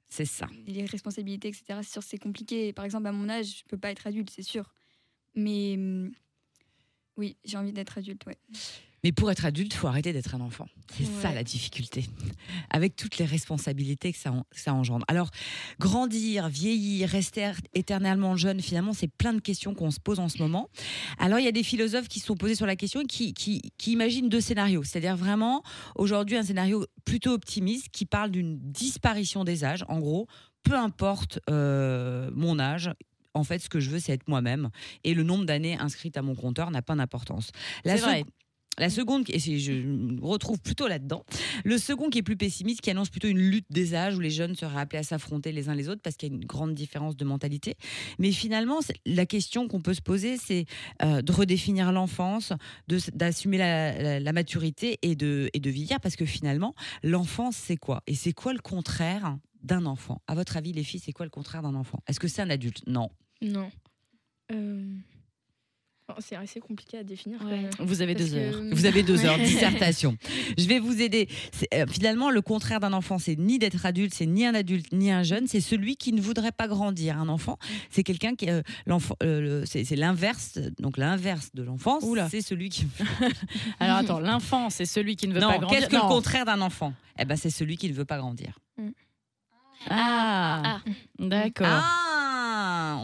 [0.09, 0.47] C'est ça.
[0.67, 1.79] les responsabilités, etc.
[1.83, 2.73] C'est sûr, c'est compliqué.
[2.73, 4.73] Par exemple, à mon âge, je peux pas être adulte, c'est sûr.
[5.35, 6.11] Mais hum,
[7.17, 8.37] Oui, j'ai envie d'être adulte, ouais.
[9.05, 10.67] Mais pour être adulte, il faut arrêter d'être un enfant.
[10.97, 12.05] C'est ça la difficulté,
[12.71, 15.05] avec toutes les responsabilités que ça, en- ça engendre.
[15.07, 15.29] Alors,
[15.79, 20.27] grandir, vieillir, rester er- éternellement jeune, finalement, c'est plein de questions qu'on se pose en
[20.27, 20.69] ce moment.
[21.19, 23.33] Alors, il y a des philosophes qui se sont posés sur la question et qui,
[23.35, 24.83] qui, qui imaginent deux scénarios.
[24.83, 25.61] C'est-à-dire vraiment,
[25.95, 29.85] aujourd'hui, un scénario plutôt optimiste qui parle d'une disparition des âges.
[29.87, 30.25] En gros,
[30.63, 32.89] peu importe euh, mon âge,
[33.35, 34.69] en fait, ce que je veux, c'est être moi-même.
[35.03, 37.51] Et le nombre d'années inscrites à mon compteur n'a pas d'importance.
[37.83, 38.25] La vrai.
[38.77, 41.23] La seconde, et je me retrouve plutôt là-dedans,
[41.63, 44.29] le second qui est plus pessimiste, qui annonce plutôt une lutte des âges où les
[44.29, 46.73] jeunes seraient appelés à s'affronter les uns les autres parce qu'il y a une grande
[46.73, 47.75] différence de mentalité.
[48.19, 50.65] Mais finalement, la question qu'on peut se poser, c'est
[51.01, 52.53] euh, de redéfinir l'enfance,
[53.13, 58.03] d'assumer la, maturité et de, et vieillir parce que finalement, l'enfance, c'est quoi?
[58.07, 60.21] Et c'est quoi le contraire d'un enfant?
[60.27, 61.99] À votre avis, les filles, c'est quoi le contraire d'un enfant?
[62.07, 62.81] Est-ce que c'est un adulte?
[62.87, 63.09] Non.
[63.41, 63.71] Non.
[64.51, 64.95] Euh,
[66.19, 67.41] C'est assez compliqué à définir.
[67.43, 67.61] Ouais.
[67.63, 67.69] même.
[67.79, 68.51] Vous avez Parce deux heures.
[68.53, 70.15] que- Vous avez deux heures, dissertation.
[70.57, 71.27] Je vais vous aider.
[71.73, 75.11] Euh, finalement, le contraire d'un enfant, c'est ni d'être adulte, c'est ni un adulte, ni
[75.11, 77.17] un jeune, c'est celui qui ne voudrait pas grandir.
[77.19, 77.57] Un enfant,
[77.89, 78.49] c'est quelqu'un qui.
[78.51, 80.59] euh, l'enfant, euh, le- c'est, l'inverse.
[80.79, 82.29] Donc, l'inverse de l'enfance, Oula.
[82.29, 82.85] c'est celui qui.
[83.79, 85.79] Alors attends, l'enfant, c'est celui qui ne veut non, pas grandir.
[85.79, 86.93] qu'est-ce que le contraire d'un enfant?
[87.17, 88.59] Eh ben, c'est celui qui ne veut pas grandir.
[89.89, 90.81] Ah, Ah.
[91.19, 91.67] d'accord.
[91.69, 92.04] Ah,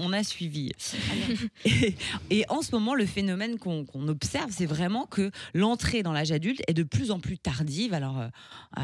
[0.01, 0.71] on a suivi.
[1.65, 1.95] Et,
[2.29, 6.61] et en ce moment, le phénomène qu'on observe, c'est vraiment que l'entrée dans l'âge adulte
[6.67, 7.93] est de plus en plus tardive.
[7.93, 8.27] Alors, euh,
[8.77, 8.81] euh,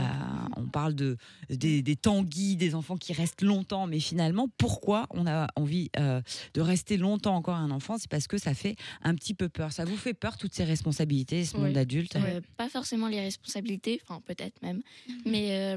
[0.56, 1.18] on parle de,
[1.50, 6.22] des, des tanguis, des enfants qui restent longtemps, mais finalement, pourquoi on a envie euh,
[6.54, 7.98] de rester longtemps encore un enfant?
[7.98, 9.72] C'est parce que ça fait un petit peu peur.
[9.72, 12.08] Ça vous fait peur, toutes ces responsabilités, ce monde Oui.
[12.16, 14.82] Euh, pas forcément les responsabilités, enfin peut-être même,
[15.26, 15.76] mais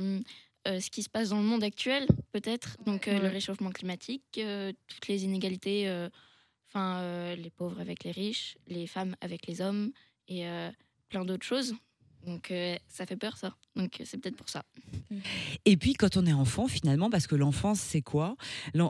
[0.69, 2.77] euh, ce qui se passe dans le monde actuel, peut-être.
[2.85, 5.91] Donc euh, le réchauffement climatique, euh, toutes les inégalités,
[6.69, 9.93] enfin les pauvres avec les riches, les femmes avec les hommes
[10.29, 10.45] et
[11.09, 11.75] plein d'autres choses.
[12.27, 13.55] Donc euh, ça fait peur ça.
[13.77, 14.63] Donc euh, c'est peut-être pour ça.
[15.65, 18.37] Et puis quand on est enfant, finalement, parce que l'enfance, c'est quoi?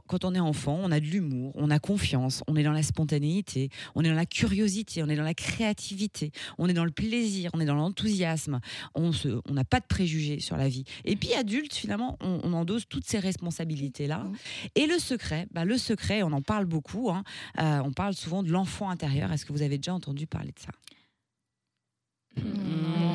[0.08, 2.82] Quand on est enfant, on a de l'humour, on a confiance, on est dans la
[2.82, 6.90] spontanéité, on est dans la curiosité, on est dans la créativité, on est dans le
[6.90, 8.60] plaisir, on est dans l'enthousiasme,
[8.94, 10.84] on se- on n'a pas de préjugés sur la vie.
[11.04, 14.26] Et puis adulte, finalement, on, on endosse toutes ces responsabilités-là.
[14.74, 17.22] Et le secret, bah, le secret, on en parle beaucoup, hein,
[17.58, 19.30] euh, on parle souvent de l'enfant intérieur.
[19.32, 20.70] Est-ce que vous avez déjà entendu parler de ça?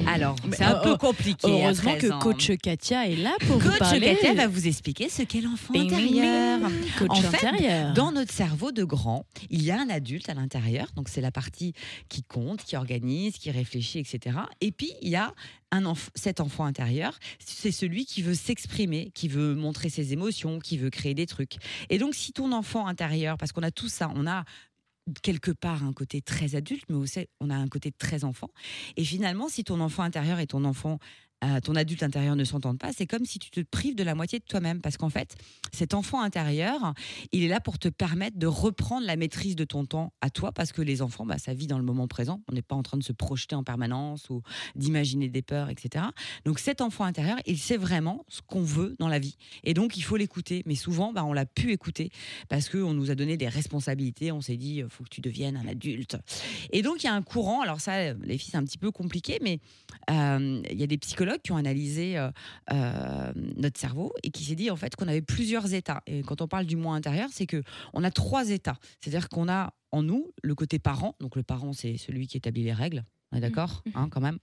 [0.08, 1.48] Alors, Mais, c'est un euh, peu euh, compliqué.
[1.48, 4.14] à Heureusement 13 que coach Katia est là pour vous Coach parler.
[4.16, 6.60] Katia va vous expliquer ce qu'est l'enfant intérieur.
[7.00, 7.94] Coach En fait, intérieur.
[7.94, 11.32] Dans notre cerveau de grand, il y a un adulte à l'intérieur, donc c'est la
[11.32, 11.74] partie
[12.08, 14.38] qui compte, qui organise, qui réfléchit, etc.
[14.62, 15.34] Et puis il y a
[15.72, 20.60] un enf- cet enfant intérieur, c'est celui qui veut s'exprimer, qui veut montrer ses émotions,
[20.60, 21.56] qui veut créer des trucs.
[21.90, 24.44] Et donc si ton enfant intérieur, parce qu'on a tout ça, on a
[25.22, 28.50] quelque part un côté très adulte, mais aussi on a un côté très enfant.
[28.98, 31.00] Et finalement, si ton enfant intérieur et ton enfant,
[31.44, 34.16] euh, ton adulte intérieur ne s'entendent pas, c'est comme si tu te prives de la
[34.16, 35.36] moitié de toi-même, parce qu'en fait,
[35.74, 36.94] cet enfant intérieur,
[37.32, 40.54] il est là pour te permettre de reprendre la maîtrise de ton temps à toi,
[40.54, 42.42] parce que les enfants, bah, ça vit dans le moment présent.
[42.50, 44.42] On n'est pas en train de se projeter en permanence ou
[44.76, 46.06] d'imaginer des peurs, etc.
[46.46, 49.98] Donc cet enfant intérieur, il sait vraiment ce qu'on veut dans la vie, et donc
[49.98, 50.64] il faut l'écouter.
[50.66, 52.12] Mais souvent, bah, on l'a pu écouter
[52.48, 54.32] parce qu'on nous a donné des responsabilités.
[54.32, 56.18] On s'est dit, il faut que tu deviennes un adulte.
[56.72, 57.62] Et donc il y a un courant.
[57.62, 59.60] Alors ça, les filles, c'est un petit peu compliqué, mais
[60.10, 62.30] euh, il y a des psychologues qui ont analysé euh,
[62.72, 66.02] euh, notre cerveau et qui s'est dit en fait qu'on avait plusieurs états.
[66.08, 68.78] Et quand on parle du moi intérieur, c'est que on a trois états.
[69.02, 71.16] C'est-à-dire qu'on a en nous le côté parent.
[71.20, 73.04] Donc le parent, c'est celui qui établit les règles.
[73.32, 74.38] On est d'accord, hein, quand même.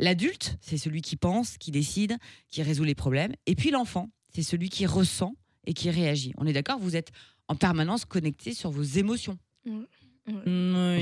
[0.00, 2.16] L'adulte, c'est celui qui pense, qui décide,
[2.48, 3.32] qui résout les problèmes.
[3.46, 5.34] Et puis l'enfant, c'est celui qui ressent
[5.64, 6.32] et qui réagit.
[6.36, 7.12] On est d'accord Vous êtes
[7.48, 9.38] en permanence connecté sur vos émotions.
[10.28, 10.32] En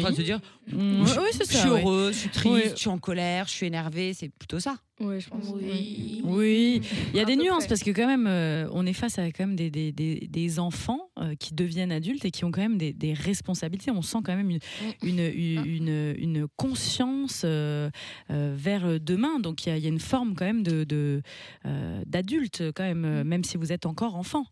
[0.00, 0.40] train de se dire,
[0.72, 1.80] Mm, je, oui, c'est je ça, suis oui.
[1.80, 2.62] heureux, je suis triste, Oui.
[2.74, 4.14] je suis en colère, je suis énervé.
[4.14, 4.76] C'est plutôt ça.
[5.00, 5.44] Ouais, je pense.
[5.54, 6.22] Oui.
[6.24, 6.80] Oui,
[7.12, 7.68] il y a À des peu nuances près.
[7.68, 10.58] parce que quand même, euh, on est face à quand même des, des, des, des
[10.58, 13.90] enfants euh, qui deviennent adultes et qui ont quand même des, des responsabilités.
[13.90, 14.60] On sent quand même une,
[15.02, 17.90] une, une, une- une conscience euh,
[18.30, 19.38] euh, vers demain.
[19.40, 21.20] Donc il y a, il y a une forme quand même de, de,
[21.66, 24.46] euh, d'adulte quand même, euh, même si vous êtes encore enfant.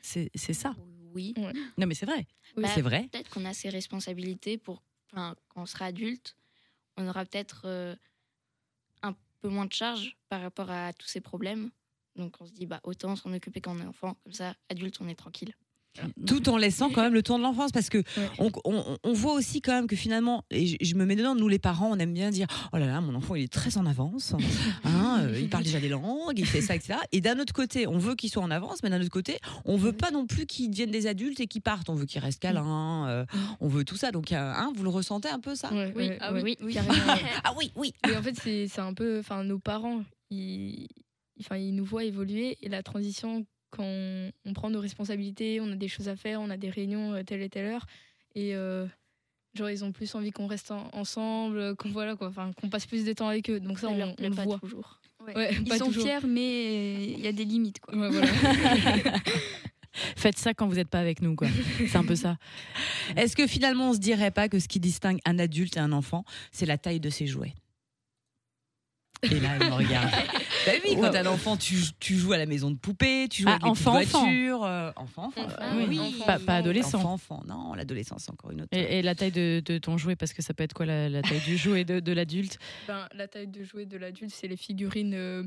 [0.00, 0.74] C'est, c'est ça.
[1.14, 1.34] Oui.
[1.78, 2.26] Non mais c'est vrai.
[2.56, 3.08] Bah, c'est vrai.
[3.10, 6.36] Peut-être qu'on a ces responsabilités pour, enfin, quand on sera adulte,
[6.96, 7.94] on aura peut-être euh,
[9.02, 11.70] un peu moins de charge par rapport à tous ces problèmes.
[12.16, 15.00] Donc on se dit, bah, autant s'en occuper quand on est enfant, comme ça, adulte,
[15.00, 15.54] on est tranquille.
[16.26, 18.02] Tout en laissant quand même le temps de l'enfance parce que
[18.38, 21.34] on, on- on voit aussi quand même que finalement et je, je me mets dedans
[21.34, 23.76] nous les parents on aime bien dire oh là là mon enfant il est très
[23.76, 24.34] en avance
[24.84, 27.86] hein, euh, il parle déjà des langues il fait ça etc et d'un autre côté
[27.86, 30.46] on veut qu'il soit en avance mais d'un autre côté on veut pas non plus
[30.46, 33.24] qu'ils deviennent des adultes et qu'ils partent on veut qu'ils restent câlins euh,
[33.60, 34.12] on veut tout ça.
[34.12, 35.72] Donc euh, hein, vous le ressentez un peu ça?
[35.72, 36.76] Ouais, Oui, ouais, ah ouais, oui, oui.
[37.44, 37.92] ah oui oui.
[38.06, 39.18] Mais en fait, c'est c'est un peu.
[39.18, 40.86] Enfin, nos parents, ils,
[41.40, 45.72] enfin, ils nous voient évoluer et la transition, quand on, on prend nos responsabilités, on
[45.72, 47.86] a des choses à faire, on a des réunions euh, telle et telle heure.
[48.36, 48.86] Et euh,
[49.54, 52.86] genre, ils ont plus envie qu'on reste en- ensemble, qu'on voilà, quoi, enfin, qu'on passe
[52.86, 53.58] plus de temps avec eux.
[53.60, 54.58] Donc, ça, on, on le pas voit.
[54.60, 55.00] toujours.
[55.26, 55.34] Ouais.
[55.36, 56.04] Ouais, Ils pas sont toujours.
[56.04, 57.80] fiers, mais il y a des limites.
[57.80, 57.96] Quoi.
[57.96, 58.26] Ouais, voilà.
[60.16, 61.48] Faites ça quand vous n'êtes pas avec nous, quoi.
[61.78, 62.38] C'est un peu ça.
[63.16, 65.92] est-ce que finalement on se dirait pas que ce qui distingue un adulte et un
[65.92, 67.52] enfant c'est la taille de ses jouets?
[69.24, 70.10] Et là, elle me regarde.
[70.66, 71.10] Bah oui, quand Ouais.
[71.10, 73.64] t'es un enfant, tu, tu joues à la maison de poupée, tu joues Ah, avec
[73.64, 74.20] les enfant, enfant.
[74.24, 74.64] voitures.
[74.64, 75.42] euh, enfant, enfant.
[75.44, 75.98] Enfant, euh, oui.
[76.00, 76.22] oui.
[76.26, 76.98] Pas- pas adolescent.
[76.98, 77.42] Enfant, enfant.
[77.48, 78.68] Non, l'adolescence, c'est encore une autre.
[78.72, 81.08] Et, et la taille de, de ton jouet, parce que ça peut être quoi la,
[81.08, 82.58] la taille du jouet de, de l'adulte?
[82.88, 85.14] Ben, la taille de jouet de l'adulte, c'est les figurines.
[85.14, 85.42] euh,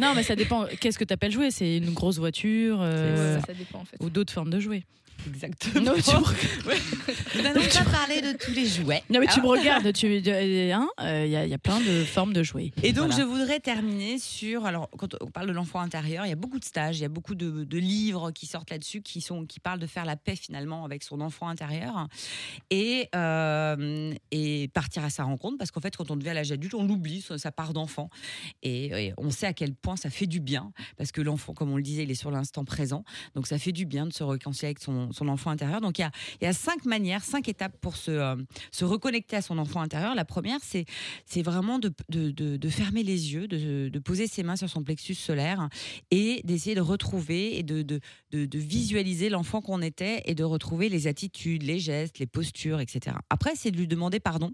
[0.00, 0.66] Non, mais ça dépend.
[0.80, 1.50] Qu'est-ce que tu appelles jouet?
[1.50, 3.96] C'est une grosse voiture euh, ça, ça dépend en fait.
[4.00, 4.84] ou d'autres formes de jouets
[5.26, 5.84] Exactement.
[5.84, 9.02] Non, tu me, pas parler de tous les jouets.
[9.10, 9.42] non, mais tu Ah.
[9.42, 9.92] me regardes.
[9.92, 12.72] Tu, euh, hein, euh, il y, a- il y a plein de formes de jouets.
[12.82, 13.22] Et donc, Voilà.
[13.24, 14.64] je voudrais terminer sur.
[14.66, 17.04] Alors, quand on parle de l'enfant intérieur, il y a beaucoup de stages, il y
[17.04, 20.16] a beaucoup de, de livres qui sortent là-dessus, qui, sont, qui parlent de faire la
[20.16, 22.06] paix finalement avec son enfant intérieur
[22.70, 25.58] et, euh, et partir à sa rencontre.
[25.58, 28.10] Parce qu'en fait, quand on devient à l'âge adulte, on l'oublie, sa sa part d'enfant.
[28.62, 30.72] Et, et on sait à quel point ça fait du bien.
[30.96, 33.04] Parce que l'enfant, comme on le disait, il est sur l'instant présent.
[33.34, 35.80] Donc, ça fait du bien de se réconcilier avec son, son enfant intérieur.
[35.80, 38.36] Donc, il y a, il y a cinq manières, cinq étapes pour se, euh,
[38.72, 40.14] se reconnecter à son enfant intérieur.
[40.14, 40.84] La première, c'est
[41.26, 44.68] c'est vraiment de, de, de- de fermer les yeux, de, de poser ses mains sur
[44.68, 45.68] son plexus solaire
[46.10, 48.00] et d'essayer de retrouver et de, de,
[48.58, 53.16] visualiser l'enfant qu'on était et de retrouver les attitudes, les gestes, les postures, etc.
[53.30, 54.52] Après, c'est de lui demander pardon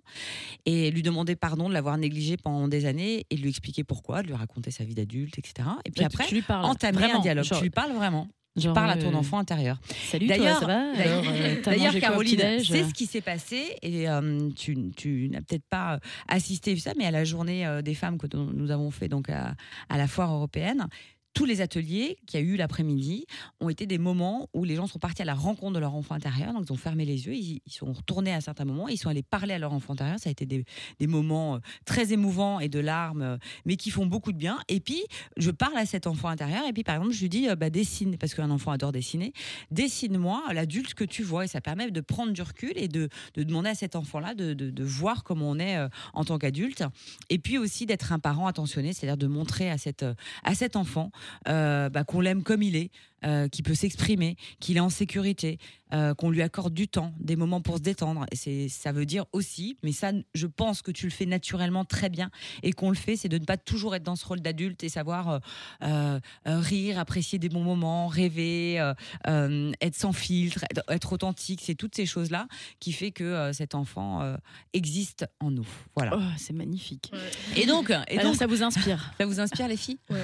[0.66, 4.22] et lui demander pardon de l'avoir négligé pendant des années et de lui expliquer pourquoi,
[4.22, 5.68] de lui raconter sa vie d'adulte, etc.
[5.84, 6.64] Et puis après, tu lui parles.
[6.64, 7.44] entamer Vraiment, un dialogue.
[7.44, 8.28] genre- tu lui parles vraiment.
[8.56, 9.78] Tu genre, parles à ton euh, enfant intérieur.
[10.10, 11.60] Salut, toi, ça va d'ailleurs- euh,
[12.00, 16.72] Caroline, c'est ce qui s'est passé et euh, tu, tu n'as peut-être pas euh, assisté
[16.74, 19.28] à ça, mais à la journée euh, des femmes que nous nous avons fait donc
[19.28, 19.54] à,
[19.88, 20.86] à la foire européenne.
[21.34, 23.26] Tous les ateliers qu'il y a eu l'après-midi
[23.60, 26.14] ont été des moments où les gens sont partis à la rencontre de leur enfant
[26.14, 26.52] intérieur.
[26.52, 29.24] Donc, ils ont fermé les yeux, ils, sont retournés à certains moments, ils sont allés
[29.24, 30.20] parler à leur enfant intérieur.
[30.20, 30.64] Ça a été des,
[31.08, 34.60] moments euh, très émouvants et de larmes, euh, mais qui font beaucoup de bien.
[34.68, 35.02] Et puis,
[35.36, 37.68] je parle à cet enfant intérieur, et puis, par exemple, je lui dis, euh, bah,
[37.68, 39.32] dessine, parce qu'un enfant adore dessiner
[39.72, 41.46] dessine-moi l'adulte que tu vois.
[41.46, 44.84] Et ça permet de prendre du recul et de, de demander à cet enfant-là de,
[44.84, 45.78] voir comment on est
[46.12, 46.84] en tant qu'adulte.
[47.28, 51.10] Et puis aussi d'être un parent attentionné, c'est-à-dire de montrer à cet enfant
[51.48, 52.90] euh, bah, qu'on l'aime comme il est.
[53.24, 55.58] euh, qu'il peut s'exprimer, qu'il est en sécurité,
[55.92, 58.26] euh, qu'on lui accorde du temps, des moments pour se détendre.
[58.32, 61.84] Et c'est, ça veut dire aussi, mais ça, je pense que tu le fais naturellement
[61.84, 62.30] très bien
[62.62, 64.88] et qu'on le fait, c'est de ne pas toujours être dans ce rôle d'adulte et
[64.88, 65.40] savoir
[65.82, 68.94] euh, rire, apprécier des bons moments, rêver, euh,
[69.28, 71.60] euh, être sans filtre, être, être authentique.
[71.62, 72.48] C'est toutes ces choses-là
[72.80, 74.36] qui fait que euh, cet enfant euh,
[74.72, 75.66] existe en nous.
[75.96, 76.16] Voilà.
[76.16, 77.12] Oh, c'est magnifique.
[77.56, 79.98] Et donc, et Alors, donc ça vous inspire ça vous inspire les filles?
[80.10, 80.22] Ouais.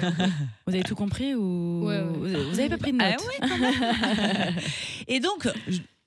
[0.67, 2.43] Vous avez tout compris ou Ouais, ouais.
[2.51, 4.55] vous avez pas pris de Ah ouais, quand même.
[5.07, 5.47] Et donc,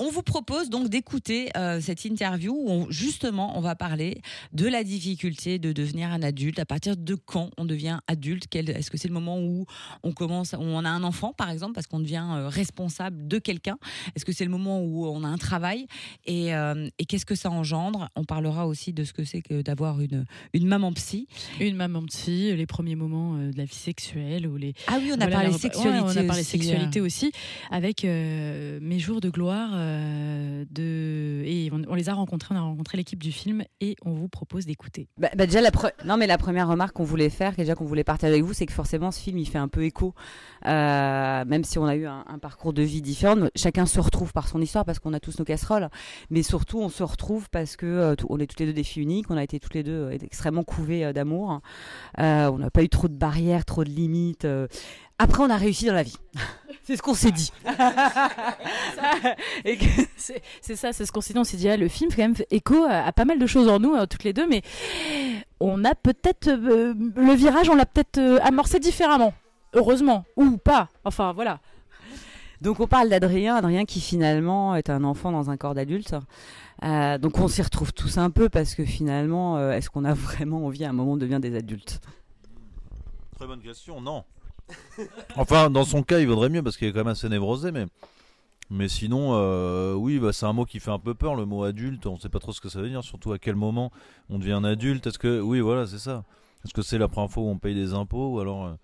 [0.01, 4.21] on vous propose donc d'écouter euh, cette interview où on- justement on va parler
[4.53, 6.59] de la difficulté de devenir un adulte.
[6.59, 8.47] À partir de quand on devient adulte?
[8.51, 9.67] Quel- Est-ce que c'est le moment où
[10.03, 13.39] on commence, où on a un enfant par exemple parce qu'on devient euh, responsable de
[13.39, 13.79] quelqu'un?
[14.17, 15.87] Est-ce que c'est le moment où on a un travail?
[16.27, 18.09] Et, euh, et qu'est-ce que ça engendre?
[18.17, 21.29] On parlera aussi de ce que c'est que d'avoir une, une maman psy.
[21.61, 25.15] Une maman psy, les premiers moments de la vie sexuelle ou les Ah oui, on
[25.15, 25.89] a Voilà, parlé sexualité.
[26.01, 27.31] ouais, on a parlé aussi, sexualité aussi,
[27.71, 29.71] avec mes jours de gloire.
[29.85, 31.43] Euh.
[31.47, 34.67] Et on, les a rencontrés, on a rencontré l'équipe du film et on vous propose
[34.67, 35.09] d'écouter.
[35.19, 35.71] Bah, bah la
[36.05, 38.67] non mais la première remarque qu'on voulait faire, déjà qu'on voulait partager avec vous, c'est
[38.67, 40.15] que forcément ce film il fait un peu écho,
[40.67, 44.49] Euh, même si on a eu un, parcours de vie différent, chacun se retrouve par
[44.49, 45.89] son histoire parce qu'on a tous nos casseroles,
[46.31, 49.03] mais surtout on se retrouve parce que euh, on est toutes les deux des filles
[49.03, 51.61] uniques, on a été toutes les deux extrêmement couvées d'amour,
[52.19, 54.47] on n'a pas eu trop de barrières, trop de limites.
[55.19, 56.17] Après on a réussi dans la vie,
[56.85, 57.51] c'est ce qu'on s'est dit.
[60.61, 61.39] C'est ça, c'est ce qu'on s'est dit.
[61.39, 63.47] On s'est dit, ah, le film fait quand même écho à, à pas mal de
[63.47, 64.63] choses en nous, euh, toutes les deux, mais
[65.61, 66.49] on a peut-être.
[66.49, 69.35] euh, le virage, on l'a peut-être euh, amorcé différemment.
[69.75, 70.25] Heureusement.
[70.37, 70.89] Ou pas.
[71.05, 71.61] Enfin, voilà.
[72.61, 76.15] Donc on parle d'Adrien, Adrien qui finalement est un enfant dans un corps d'adulte.
[76.83, 80.15] Euh, donc on s'y retrouve tous un peu parce que finalement, euh, est-ce qu'on a
[80.29, 82.01] vraiment envie à un moment de devenir des adultes?
[83.37, 84.25] Très bonne question, non.
[85.37, 87.87] Enfin, dans son cas, il vaudrait mieux parce qu'il est quand même assez névrosé, mais
[88.71, 91.65] Mais sinon, euh, oui, bah, c'est un mot qui fait un peu peur, le mot
[91.65, 92.07] adulte.
[92.07, 93.93] On sait pas trop ce que ça veut dire, surtout à quel moment
[94.31, 95.07] on devient un adulte.
[95.07, 96.25] Est-ce que, oui, voilà, c'est ça.
[96.65, 98.75] Est-ce que c'est la première fois où on paye des impôts ou alors euh,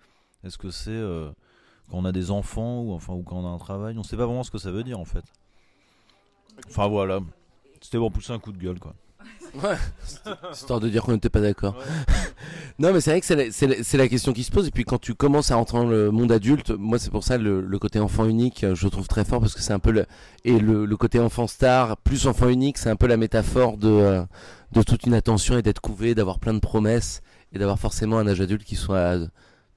[0.43, 1.31] est-ce que c'est euh,
[1.89, 3.97] quand on a des enfants ou enfin ou quand on a un travail?
[3.97, 5.23] On sait pas vraiment ce que ça veut dire en fait.
[6.67, 7.19] Enfin voilà,
[7.81, 8.93] c'était pour pousser un coup de gueule quoi.
[9.63, 9.77] Ouais,
[10.51, 11.75] histoire de dire qu'on n'était pas d'accord.
[12.79, 14.67] Non, mais c'est vrai que c'est la, question qui se pose.
[14.67, 17.37] Et puis quand tu commences à rentrer dans le monde adulte, moi c'est pour ça
[17.37, 19.91] le, côté enfant unique, euh, je le trouve très fort parce que c'est un peu
[19.91, 20.05] le
[20.45, 24.23] et le, côté enfant star plus enfant unique, c'est un peu la métaphore de euh,
[24.71, 27.21] de toute une attention et d'être couvé, d'avoir plein de promesses
[27.53, 29.27] et d'avoir forcément un âge adulte qui soit euh,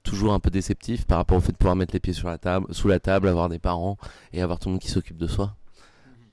[0.02, 2.38] toujours un peu déceptif par rapport au fait de pouvoir mettre les pieds sur la
[2.38, 3.96] table, sous la table, avoir des parents
[4.32, 5.56] et avoir tout le monde qui s'occupe de soi.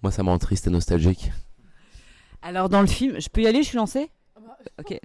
[0.04, 1.32] Moi, ça me rend triste et nostalgique.
[2.42, 4.10] Alors dans le film, je peux y aller, je suis lancée?
[4.80, 4.98] Ok.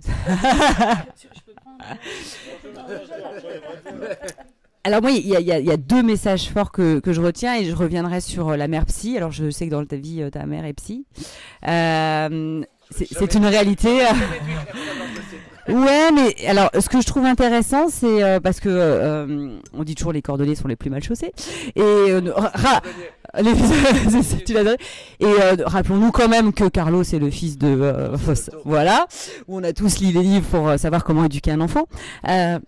[4.84, 7.64] Alors moi, il y, a- y y deux messages forts que, que je retiens et
[7.64, 9.16] je reviendrai sur euh, la mère psy.
[9.16, 11.06] Alors je sais que dans ta vie, euh, ta mère est psy.
[11.66, 14.02] Euh, c'est une réalité.
[15.68, 19.94] Ouais, mais alors ce que je trouve intéressant, c'est euh, parce que euh, on dit
[19.94, 21.32] toujours les cordeliers sont les plus mal chaussés.
[21.74, 22.80] Et euh, ra-
[23.40, 23.52] les-
[24.46, 24.54] tu.
[24.56, 24.64] Et
[25.24, 28.16] euh, rappelons-nous quand même que Carlos est le fils de euh,
[28.64, 29.06] voilà,
[29.48, 31.86] où on a tous lu les livres pour euh, savoir comment éduquer un enfant.
[32.28, 32.58] Euh,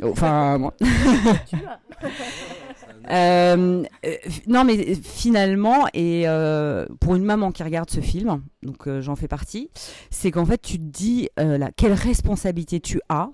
[0.00, 0.74] Enfin, moi.
[3.10, 4.14] Euh, euh,
[4.46, 9.16] non, mais finalement, et euh, pour une maman qui regarde ce film, donc euh, j'en
[9.16, 9.70] fais partie,
[10.10, 13.30] c'est qu'en fait, tu te dis là, quelle responsabilité tu as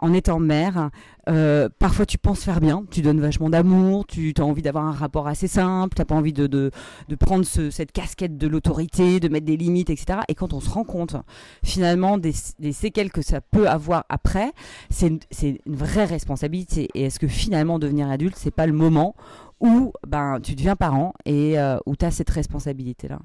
[0.00, 0.90] en étant mère.
[1.28, 4.92] Euh, parfois, tu penses faire bien, tu donnes vachement d'amour, tu as envie d'avoir un
[4.92, 6.70] rapport assez simple, tu n'as pas envie de,
[7.18, 10.20] prendre ce- cette casquette de l'autorité, de mettre des limites, etc.
[10.28, 11.16] Et quand on se rend compte,
[11.62, 12.32] finalement, des,
[12.72, 14.52] séquelles que ça peut avoir après,
[14.88, 16.88] c'est une, vraie responsabilité.
[16.94, 19.14] Et est-ce que finalement, devenir adulte, c'est pas le moment
[19.60, 23.18] où ben, tu deviens parent et euh, où tu as cette responsabilité-là?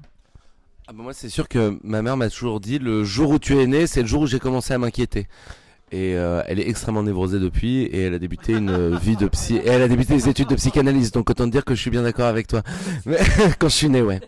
[0.88, 3.58] Ah bah moi, c'est sûr que ma mère m'a toujours dit le jour où tu
[3.58, 5.26] es né, c'est le jour où j'ai commencé à m'inquiéter.
[5.92, 9.28] Et euh, elle est extrêmement névrosée depuis et elle a débuté une euh, vie de
[9.28, 9.56] psy.
[9.56, 11.90] Et elle a débuté des études de psychanalyse, donc autant te dire que je suis
[11.90, 12.62] bien d'accord avec toi.
[13.04, 13.18] Mais
[13.60, 14.20] quand je suis né, ouais.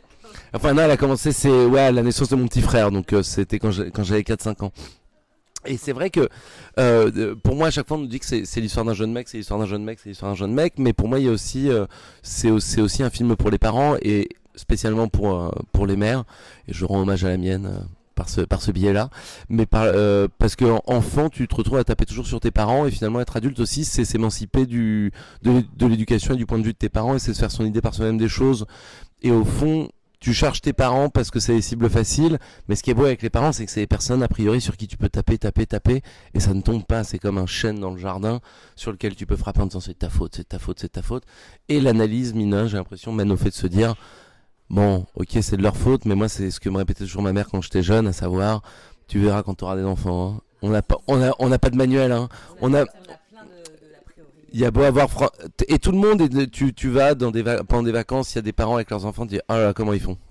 [0.55, 3.13] Enfin non, elle a commencé c'est ouais à la naissance de mon petit frère, donc
[3.13, 4.73] euh, c'était quand j'avais 4-5 ans.
[5.67, 6.29] Et c'est vrai que
[6.79, 9.29] euh, pour moi à chaque fois on nous dit que c'est l'histoire d'un jeune mec,
[9.29, 11.29] c'est l'histoire d'un jeune mec, c'est l'histoire d'un jeune mec, mais pour moi il y
[11.29, 11.87] a aussi euh,
[12.23, 15.97] c'est au- c'est aussi un film pour les parents et spécialement pour euh, pour les
[15.97, 16.23] mères.
[16.69, 17.85] Et je rends hommage à la mienne
[18.19, 19.09] par ce par ce biais-là,
[19.49, 22.51] mais par euh, parce que en- enfant tu te retrouves à taper toujours sur tes
[22.51, 26.59] parents et finalement être adulte aussi c'est s'émanciper du de, de l'éducation et du point
[26.59, 28.67] de vue de tes parents et c'est se faire son idée par soi-même des choses.
[29.23, 29.89] Et au fond
[30.21, 33.05] tu charges tes parents parce que c'est des cibles faciles, mais ce qui est beau
[33.05, 35.39] avec les parents, c'est que c'est des personnes a priori sur qui tu peux taper,
[35.39, 36.03] taper, taper,
[36.35, 37.05] et ça ne tombe pas.
[37.05, 38.41] C'est comme un chêne dans le jardin
[38.75, 41.03] sur lequel tu peux frapper en disant c'est ta faute, c'est ta faute, c'est ta
[41.03, 41.23] faute.
[41.69, 43.95] Et l'analyse, Mina, j'ai l'impression, mène au fait de se dire
[44.71, 47.33] bon, ok, c'est de leur faute, mais moi, c'est ce que me répétait toujours ma
[47.33, 48.63] mère quand j'étais jeune, à savoir,
[49.07, 50.37] tu verras quand tu auras des enfants.
[50.37, 50.41] hein.
[50.63, 52.11] On n'a pas, on a, on n'a pas de manuel.
[52.13, 52.29] Hein.
[52.61, 52.85] On a,
[54.53, 55.09] il y a beau avoir
[55.69, 58.39] et tout le monde est- tu tu vas dans des pendant des vacances, il y
[58.39, 60.17] a des parents avec leurs enfants, tu dis oh là là, comment ils font?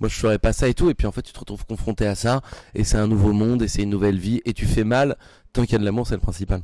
[0.00, 2.06] Moi je ferais pas ça et tout et puis en fait tu te retrouves confronté
[2.06, 2.42] à ça
[2.74, 5.16] et c'est un nouveau monde et c'est une nouvelle vie et tu fais mal
[5.54, 6.60] tant qu'il y a de l'amour, c'est le principal.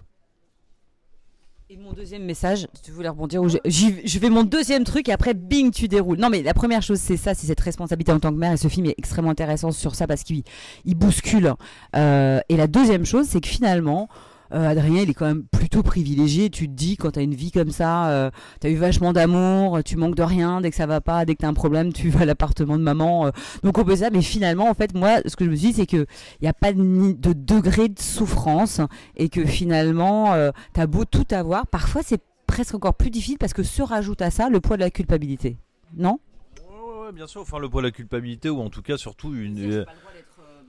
[1.75, 5.13] Et mon deuxième message, tu voulais rebondir, où je, je fais mon deuxième truc et
[5.13, 6.19] après, bing, tu déroules.
[6.19, 8.53] Non, mais la première chose, c'est ça, c'est cette responsabilité en tant que mère.
[8.53, 10.45] Et ce film est extrêmement intéressant sur ça parce qu'il
[10.85, 11.53] il bouscule.
[11.97, 14.09] Euh, et la deuxième chose, c'est que finalement,
[14.55, 16.49] euh, Adrien, il est quand même plutôt privilégié.
[16.51, 19.12] Tu te dis, quand tu as une vie comme ça, euh, tu as eu vachement
[19.12, 20.61] d'amour, tu manques de rien.
[20.61, 22.79] Dès que ça va pas, dès que tu as un problème, tu vas à l'appartement
[22.79, 23.27] de maman.
[23.27, 23.31] euh.
[23.62, 24.11] donc on peut ça.
[24.11, 26.07] Mais finalement, en fait, moi, ce que je me suis dit, c'est qu'il
[26.40, 28.81] n'y a pas de, ni- de degré de souffrance
[29.17, 33.38] et que finalement, euh, tu as beau tout avoir, parfois c'est presque encore plus difficile
[33.38, 35.57] parce que se rajoute à ça le poids de la culpabilité.
[35.97, 36.19] Non?
[37.12, 37.43] Bien sûr.
[37.43, 39.59] Enfin, le poids de la culpabilité, ou en tout cas, surtout une.
[39.73, 39.85] euh,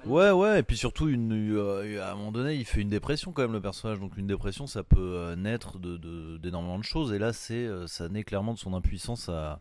[0.05, 3.41] Ouais, ouais, et puis surtout, euh, à un moment donné, il fait une dépression quand
[3.41, 3.99] même, le personnage.
[3.99, 7.11] Donc, une dépression, ça peut euh, naître de- de- d'énormément de, choses.
[7.11, 9.59] Et là, c'est, euh, ça naît clairement de son impuissance à,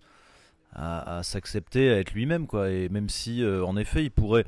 [0.75, 2.71] à, s'accepter, à être lui-même, quoi.
[2.71, 4.45] Et même si, en effet, il pourrait.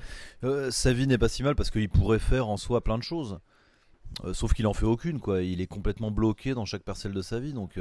[0.71, 3.39] sa vie n'est pas si mal parce qu'il pourrait faire en soi plein de choses.
[4.33, 5.43] Sauf qu'il en fait aucune, quoi.
[5.43, 7.53] Il est complètement bloqué dans chaque parcelle de sa vie.
[7.53, 7.79] Donc,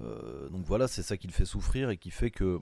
[0.00, 2.60] donc voilà, c'est ça qui le fait souffrir et qui fait que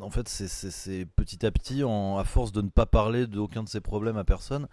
[0.00, 3.80] en fait, c'est- petit à petit, à force de ne pas parler d'aucun de ses
[3.80, 4.68] problèmes à personne,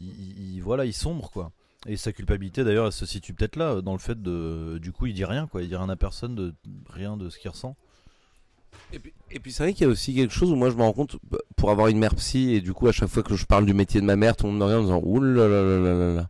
[0.00, 1.52] il- voilà, il sombre quoi.
[1.86, 5.06] Et sa culpabilité d'ailleurs, elle se situe peut-être là, dans le fait de, du coup,
[5.06, 6.54] il dit rien quoi, il dit rien à personne de
[6.88, 7.76] rien de ce qu'il ressent.
[8.92, 9.12] Et puis,
[9.42, 11.16] puis c'est vrai qu'il y a aussi quelque chose où moi je me rends compte,
[11.30, 13.64] bah, pour avoir une mère psy, et du coup à chaque fois que je parle
[13.64, 16.28] du métier de ma mère, tout le monde me regarde en disant là.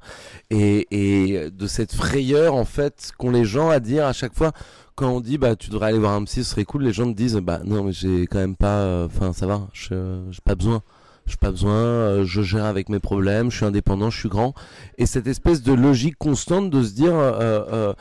[0.50, 4.52] Et, et de cette frayeur en fait qu'ont les gens à dire à chaque fois
[4.94, 7.10] quand on dit bah tu devrais aller voir un psy, ce serait cool, les gens
[7.10, 9.96] te disent bah non mais j'ai quand même pas, euh, enfin ça va, j'ai
[10.44, 10.82] pas besoin.
[11.26, 14.54] J'ai pas besoin, euh, je gère avec mes problèmes, je suis indépendant, je suis grand.
[14.98, 17.94] Et cette espèce de logique constante de se dire, euh, euh,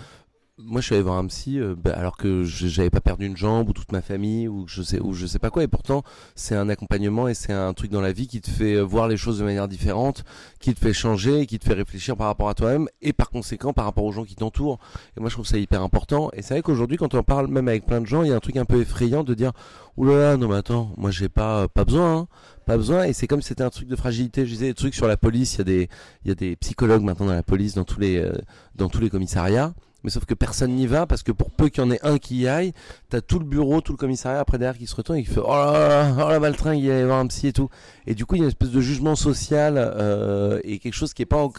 [0.65, 3.37] moi je suis allé voir un psy euh, bah, alors que j'avais pas perdu une
[3.37, 5.63] jambe ou toute ma famille ou je sais ou je sais pas quoi.
[5.63, 6.03] Et pourtant
[6.35, 9.07] c'est un accompagnement et c'est un truc dans la vie qui te fait euh, voir
[9.07, 10.23] les choses de manière différente,
[10.59, 13.73] qui te fait changer, qui te fait réfléchir par rapport à toi-même et par conséquent
[13.73, 14.79] par rapport aux gens qui t'entourent.
[15.17, 16.29] Et moi je trouve ça hyper important.
[16.33, 18.35] Et c'est vrai qu'aujourd'hui quand on parle même avec plein de gens, il y a
[18.35, 19.51] un truc un peu effrayant de dire
[19.97, 22.27] oulala non mais attends, moi j'ai pas pas besoin hein.
[22.65, 23.05] Pas besoin.
[23.05, 24.45] Et c'est comme si c'était un truc de fragilité.
[24.45, 25.55] Je disais des trucs sur la police.
[25.55, 25.89] Il y a des
[26.23, 28.33] il y a des psychologues maintenant dans la police dans tous les euh,
[28.75, 29.73] dans tous les commissariats
[30.03, 32.17] mais sauf que personne n'y va parce que pour peu qu'il y en ait un
[32.17, 32.73] qui y aille
[33.09, 35.41] t'as tout le bureau tout le commissariat après derrière qui se retourne et qui fait
[35.43, 37.69] oh là là oh la baltringue il y voir un psy et tout
[38.07, 41.13] et du coup il y a une espèce de jugement social euh, et quelque chose
[41.13, 41.49] qui est pas en-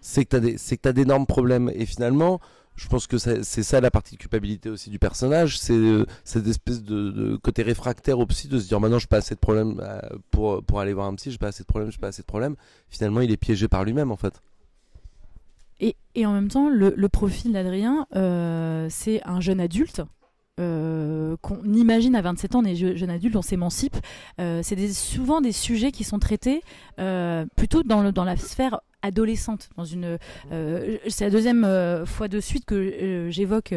[0.00, 2.40] c'est que t'as des c'est que t'as d'énormes problèmes et finalement
[2.74, 6.46] je pense que c'est ça la partie de culpabilité aussi du personnage, c'est euh, cette
[6.46, 9.40] espèce de, de côté réfractaire au psy de se dire maintenant j'ai pas assez de
[9.40, 10.00] problèmes euh,
[10.30, 12.26] pour pour aller voir un psy, j'ai pas assez de problèmes, j'ai pas assez de
[12.26, 12.56] problèmes.
[12.88, 14.40] Finalement, il est piégé par lui-même en fait.
[16.14, 20.02] Et, en même temps, le, profil d'Adrien, euh, c'est un jeune adulte.
[20.60, 23.96] euh, qu'on imagine à 27 ans, on est je- jeune adulte, on s'émancipe.
[24.38, 26.62] Euh, c'est des- souvent des sujets qui sont traités
[27.56, 29.70] plutôt dans, la sphère adolescente.
[29.78, 30.18] Dans une,
[31.08, 33.74] c'est la deuxième fois de suite que j'évoque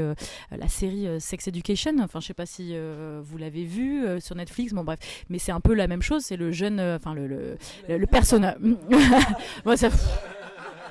[0.52, 1.94] la série Sex Education.
[2.02, 2.76] Enfin, je sais pas si
[3.24, 4.74] vous l'avez vu sur Netflix.
[4.74, 6.24] Bon, bref, mais c'est un peu la même chose.
[6.26, 7.58] C'est le jeune, enfin le, le,
[7.88, 8.58] le, le personnage.
[9.66, 9.88] Moi, ça.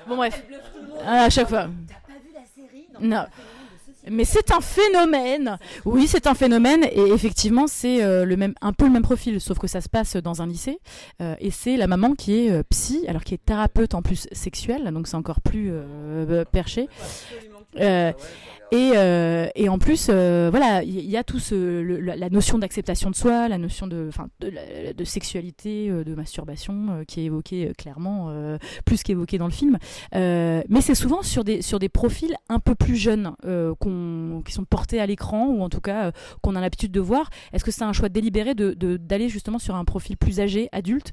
[0.09, 0.43] Bon, bref.
[1.07, 1.69] À chaque fois.
[3.01, 3.25] Non.
[4.11, 5.59] Mais c'est un phénomène.
[5.87, 9.41] Oui, c'est un phénomène et effectivement, c'est euh, le même, un peu le même profil,
[9.41, 10.79] sauf que ça se passe dans un lycée
[11.23, 14.27] Euh, et c'est la maman qui est euh, psy, alors qui est thérapeute en plus
[14.33, 16.89] sexuelle, donc c'est encore plus euh, perché.
[18.75, 23.09] Et, euh, et en plus, euh, voilà, il y, a tout ce, la, notion d'acceptation
[23.09, 24.11] de soi, la notion de,
[24.41, 28.35] de, sexualité, euh, de masturbation, qui est évoquée clairement,
[28.85, 29.79] plus qu'évoquée dans le film.
[30.13, 33.35] Mais c'est souvent sur des, sur des profils un peu plus jeunes,
[34.45, 36.11] qui sont portés à l'écran, ou en tout cas
[36.43, 37.31] qu'on a l'habitude de voir.
[37.53, 41.13] Est-ce que c'est un choix délibéré de- d'aller justement sur un profil plus âgé, adulte?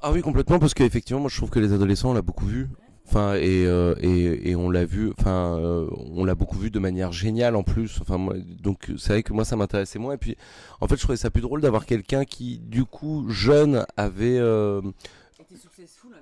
[0.00, 2.68] Ah oui, complètement, parce qu'effectivement, moi je trouve que les adolescents, on l'a beaucoup vu.
[3.06, 6.78] Enfin, et, euh, et, et on l'a vu, enfin, euh, on l'a beaucoup vu de
[6.78, 7.98] manière géniale en plus.
[8.00, 10.14] Enfin, moi, donc c'est vrai que moi ça m'intéressait moins.
[10.14, 10.36] Et puis,
[10.80, 14.80] en fait, je trouvais ça plus drôle d'avoir quelqu'un qui, du coup, jeune, avait euh,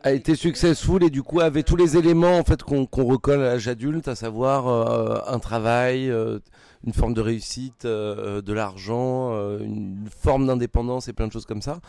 [0.03, 3.41] a été successful et du coup avait tous les éléments en fait qu'on qu'on recolle
[3.41, 6.39] à l'âge adulte, à savoir euh, un travail, euh,
[6.87, 11.47] une forme de réussite, euh, de l'argent, euh, une forme d'indépendance et plein de choses
[11.47, 11.81] comme ça.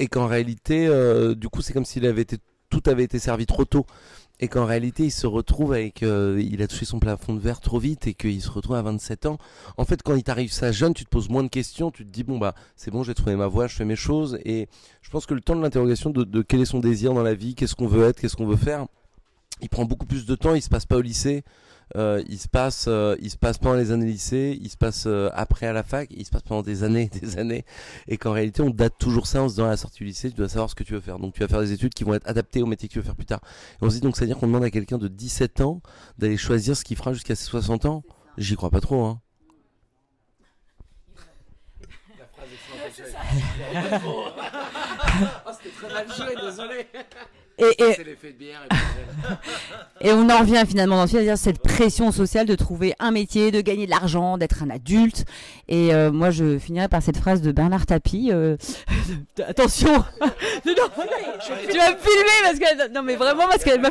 [0.00, 2.38] Et qu'en réalité, euh, du coup, c'est comme s'il avait été
[2.70, 3.86] tout avait été servi trop tôt.
[4.40, 7.60] Et qu'en réalité, il se retrouve avec, euh, il a touché son plafond de verre
[7.60, 9.38] trop vite et qu'il se retrouve à 27 ans.
[9.76, 12.10] En fait, quand il t'arrive ça jeune, tu te poses moins de questions, tu te
[12.10, 14.38] dis bon bah c'est bon, j'ai trouvé ma voie, je fais mes choses.
[14.44, 14.68] Et
[15.02, 17.34] je pense que le temps de l'interrogation de, de quel est son désir dans la
[17.34, 18.86] vie, qu'est-ce qu'on veut être, qu'est-ce qu'on veut faire,
[19.60, 20.54] il prend beaucoup plus de temps.
[20.54, 21.44] Il se passe pas au lycée,
[21.96, 25.04] euh, il se passe, euh, il se passe pendant les années lycée, il se passe
[25.06, 27.64] euh, après à la fac, il se passe pendant des années, des années,
[28.08, 30.30] et qu'en réalité on date toujours ça en se disant à la sortie du lycée,
[30.30, 31.18] tu dois savoir ce que tu veux faire.
[31.18, 33.04] Donc tu vas faire des études qui vont être adaptées au métier que tu veux
[33.04, 33.40] faire plus tard.
[33.80, 35.80] Et on se dit donc c'est à dire qu'on demande à quelqu'un de 17 ans
[36.18, 38.02] d'aller choisir ce qu'il fera jusqu'à ses 60 ans.
[38.38, 39.04] J'y crois pas trop.
[39.04, 39.20] Hein.
[45.62, 46.86] c'était très mal joué, désolé.
[47.56, 48.62] Et, et- de bière.
[50.00, 53.12] Et on en revient finalement dans le film, c'est-à-dire cette pression sociale de trouver un
[53.12, 55.24] métier, de gagner de l'argent, d'être un adulte.
[55.68, 58.30] Et euh, moi, je finirai par cette phrase de Bernard Tapie.
[58.32, 58.56] euh,
[59.46, 59.92] Attention
[60.66, 60.74] Non,
[61.70, 62.88] Tu vas me filmer parce que...
[62.92, 63.90] Non mais vraiment parce qu'elle m'a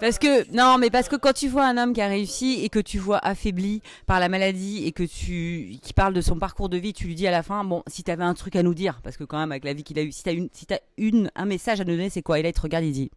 [0.00, 2.68] Parce que non, mais parce que quand tu vois un homme qui a réussi et
[2.68, 6.68] que tu vois affaibli par la maladie et que tu qui parle de son parcours
[6.68, 8.74] de vie, tu lui dis à la fin bon, si t'avais un truc à nous
[8.74, 10.66] dire, parce que quand même avec la vie qu'il a eu, si t'as une, si
[10.66, 12.38] t'as une un message à nous donner, c'est quoi?
[12.38, 13.10] Et là il te regarde, il dit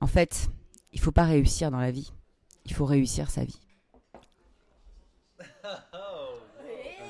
[0.00, 0.48] en fait,
[0.92, 2.12] il faut pas réussir dans la vie,
[2.64, 3.60] il faut réussir sa vie.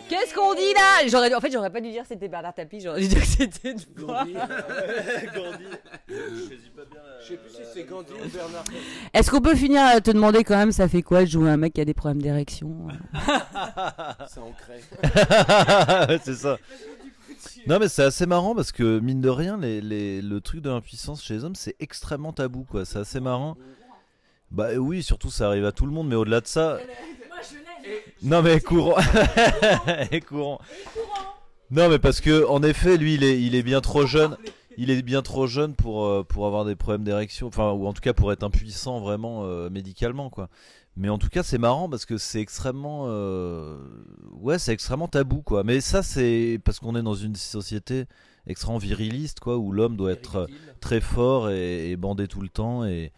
[0.09, 1.07] Qu'est-ce qu'on dit là?
[1.09, 3.27] J'aurais, en fait, j'aurais pas dû dire que c'était Bernard Tapie, j'aurais dû dire que
[3.27, 4.25] c'était toi.
[6.09, 8.65] Je sais plus si c'est Gandhi ou Bernard.
[9.13, 11.57] Est-ce qu'on peut finir à te demander quand même, ça fait quoi de jouer un
[11.57, 12.87] mec qui a des problèmes d'érection
[14.29, 14.81] C'est ancré.
[16.25, 16.59] c'est ça.
[17.67, 20.71] Non mais c'est assez marrant parce que mine de rien les, les- le truc de
[20.71, 23.57] l'impuissance chez les hommes c'est extrêmement tabou quoi c'est assez marrant
[24.53, 26.79] bah oui surtout ça arrive à tout le monde mais au-delà de ça
[28.23, 28.97] Non mais courant.
[30.11, 30.61] Et courant.
[31.71, 34.37] Non mais parce que en effet lui il est, il est bien trop jeune.
[34.79, 37.95] Il est bien trop jeune pour, euh, pour avoir des problèmes d'érection, enfin ou en
[37.95, 40.49] tout cas pour être impuissant vraiment euh, médicalement quoi.
[40.97, 43.79] Mais en tout cas c'est marrant parce que c'est extrêmement euh,
[44.33, 45.65] ouais c'est extrêmement tabou quoi.
[45.65, 48.05] Mais ça c'est parce qu'on est dans une société
[48.47, 50.47] extrêmement viriliste quoi où l'homme doit être
[50.81, 53.13] très fort et, et bandé tout le temps et,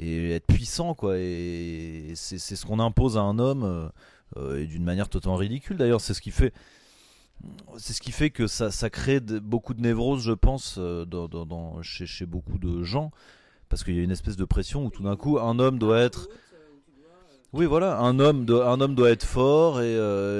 [0.00, 1.18] et être puissant quoi.
[1.18, 3.88] Et c'est ce qu'on impose à un homme euh,
[4.36, 6.00] euh, et d'une manière totalement ridicule d'ailleurs.
[6.00, 6.52] C'est ce qui fait
[7.78, 11.80] c'est ce qui fait que ça, ça crée beaucoup de névroses, je pense, euh, dans,
[11.82, 13.12] chez, chez beaucoup de gens.
[13.70, 16.00] Parce qu'il y a une espèce de pression où tout d'un coup, un homme doit
[16.00, 16.28] être.
[17.54, 19.96] Oui, voilà, un homme, doit, un homme doit être fort et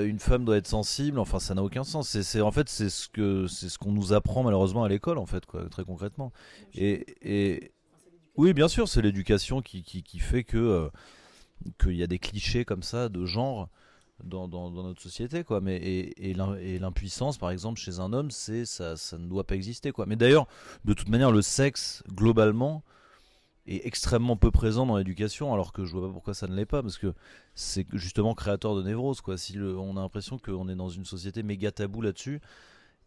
[0.06, 1.18] une femme doit être sensible.
[1.18, 2.08] Enfin, ça n'a aucun sens.
[2.20, 5.26] C'est, en fait, c'est ce que c'est ce qu'on nous apprend malheureusement à l'école, en
[5.26, 6.32] fait, quoi, très concrètement.
[6.74, 7.72] Et
[8.40, 10.88] oui, bien sûr, c'est l'éducation qui, qui, fait que euh,
[11.78, 13.68] qu'il y a des clichés comme ça de genre
[14.24, 15.60] dans, dans, notre société quoi.
[15.60, 19.26] Mais et, et l'im- et l'impuissance par exemple chez un homme c'est ça ça ne
[19.28, 20.06] doit pas exister quoi.
[20.06, 20.46] Mais d'ailleurs
[20.84, 22.82] de toute manière le sexe globalement
[23.66, 26.66] est extrêmement peu présent dans l'éducation alors que je vois pas pourquoi ça ne l'est
[26.66, 27.14] pas parce que
[27.54, 29.36] c'est justement créateur de névrose quoi.
[29.38, 32.40] Si le- on a l'impression qu'on est dans une société méga tabou là-dessus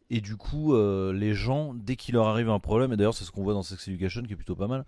[0.09, 3.25] et du coup euh, les gens dès qu'il leur arrive un problème et d'ailleurs c'est
[3.25, 4.85] ce qu'on voit dans Sex Education qui est plutôt pas mal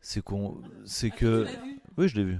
[0.00, 1.46] c'est qu'on c'est que
[1.96, 2.38] oui je l'ai vu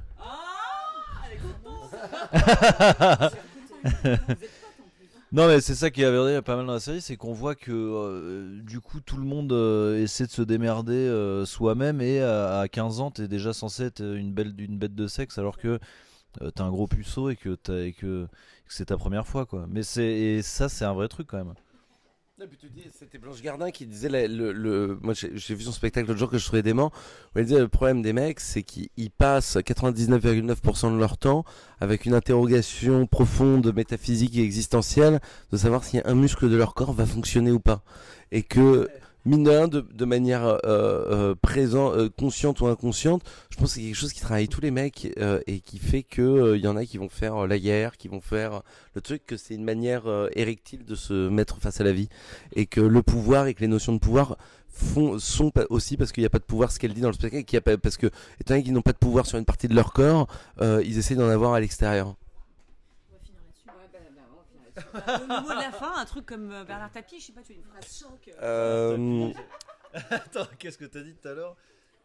[5.33, 7.55] non mais c'est ça qui est avéré pas mal dans la série, c'est qu'on voit
[7.55, 12.21] que euh, du coup tout le monde euh, essaie de se démerder euh, soi-même et
[12.21, 15.57] à, à 15 ans t'es déjà censé être une, belle, une bête de sexe alors
[15.59, 15.79] que
[16.55, 19.67] t'as un gros puceau et que, t'as- et que, que c'est ta première fois quoi.
[19.69, 21.55] Mais c'est et ça c'est un vrai truc quand même.
[22.99, 26.45] C'était Blanche Gardin qui disait le, moi j'ai vu son spectacle l'autre jour que je
[26.47, 26.91] trouvais dément
[27.35, 31.45] où elle disait le problème des mecs c'est qu'ils ils passent 99,9% de leur temps
[31.81, 35.21] avec une interrogation profonde métaphysique et existentielle
[35.53, 37.83] de savoir si un muscle de leur corps va fonctionner ou pas.
[38.33, 38.89] Et que
[39.25, 43.83] mine de de, de manière euh, euh, euh, consciente ou inconsciente, je pense que c'est
[43.83, 46.69] quelque chose qui travaille tous les mecs euh, et qui fait que euh, il y
[46.69, 48.63] en a qui vont faire euh, la guerre, qui vont faire
[48.95, 52.09] le truc que c'est une manière euh, érectile de se mettre face à la vie.
[52.55, 54.37] Et que le pouvoir et que les notions de pouvoir
[54.69, 57.15] font sont aussi parce qu'il n'y a pas de pouvoir ce qu'elle dit dans le
[57.15, 58.07] spectacle qu'il y a pas, parce que
[58.41, 60.29] étant donné qu'ils n'ont pas de pouvoir sur une partie de leur corps
[60.61, 62.15] euh, ils essaient d'en avoir à l'extérieur
[64.95, 67.53] Au mot de la fin, un truc comme euh, Bernard Tapie, je sais pas, tu
[67.53, 68.31] as une phrase choc.
[68.43, 69.31] Euh,
[70.11, 71.57] Attends, qu'est-ce que t'as dit tout à l'heure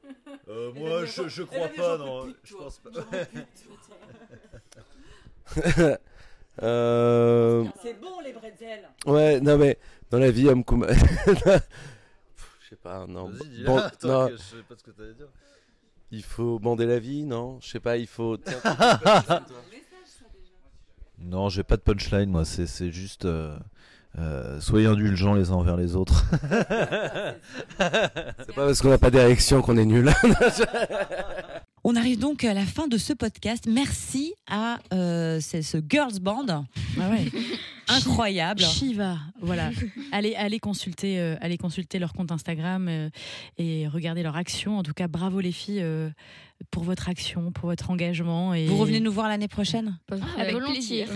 [0.47, 2.25] Euh, Moi, je, je crois pas, non.
[2.25, 2.89] pute, Je pense pas.
[6.61, 8.87] Euh, C'est bon les bretzels.
[9.05, 9.77] Ouais, non mais
[10.09, 10.87] dans la vie, homme comme.
[10.87, 13.25] Je sais pas, non.
[13.29, 13.63] Vas-y.
[13.65, 14.27] Ban- Attends, non.
[14.29, 15.27] que je sais pas ce que t'allais dire.
[16.11, 17.59] Il faut bander la vie, non?
[17.61, 18.37] Je sais pas, il faut.
[18.37, 18.55] Tiens,
[21.19, 22.45] Non, j'ai pas de punchline, moi.
[22.45, 23.25] C'est, c'est juste.
[23.25, 23.57] euh,
[24.17, 26.25] euh, soyez indulgents les uns envers les autres.
[27.77, 30.09] C'est pas parce qu'on n'a pas d'érection qu'on est nul.
[31.83, 33.65] On arrive donc à la fin de ce podcast.
[33.67, 36.45] Merci à euh, ce girls band.
[36.49, 37.25] Ah ouais.
[37.87, 38.61] Incroyable.
[38.61, 39.69] Shiva, voilà.
[40.11, 43.09] allez, allez consulter, euh, allez consulter leur compte Instagram euh,
[43.57, 44.77] et regarder leur action.
[44.77, 46.09] En tout cas, bravo les filles euh,
[46.71, 48.53] pour votre action, pour votre engagement.
[48.53, 49.97] Et Vous revenez nous voir l'année prochaine
[50.37, 51.05] Avec volontiers.
[51.05, 51.07] plaisir.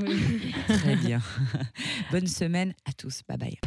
[0.67, 1.21] Très bien.
[2.11, 3.21] Bonne semaine à tous.
[3.27, 3.57] Bye bye.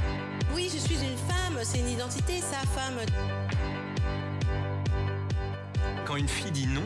[0.55, 2.99] Oui, je suis une femme, c'est une identité, sa femme.
[6.05, 6.83] Quand une fille dit non,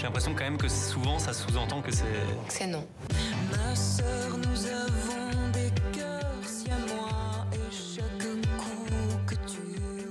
[0.00, 2.04] j'ai l'impression quand même que souvent ça sous-entend que c'est.
[2.48, 2.86] C'est non.
[3.50, 8.26] Ma sœur, nous avons des cœurs si à moi et chaque
[8.56, 8.86] coup
[9.26, 9.60] que tu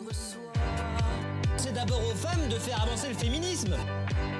[0.07, 0.53] reçois.
[1.57, 3.75] C'est d'abord aux femmes de faire avancer le féminisme.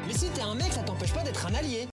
[0.07, 1.87] Mais si t'es un mec, ça t'empêche pas d'être un allié.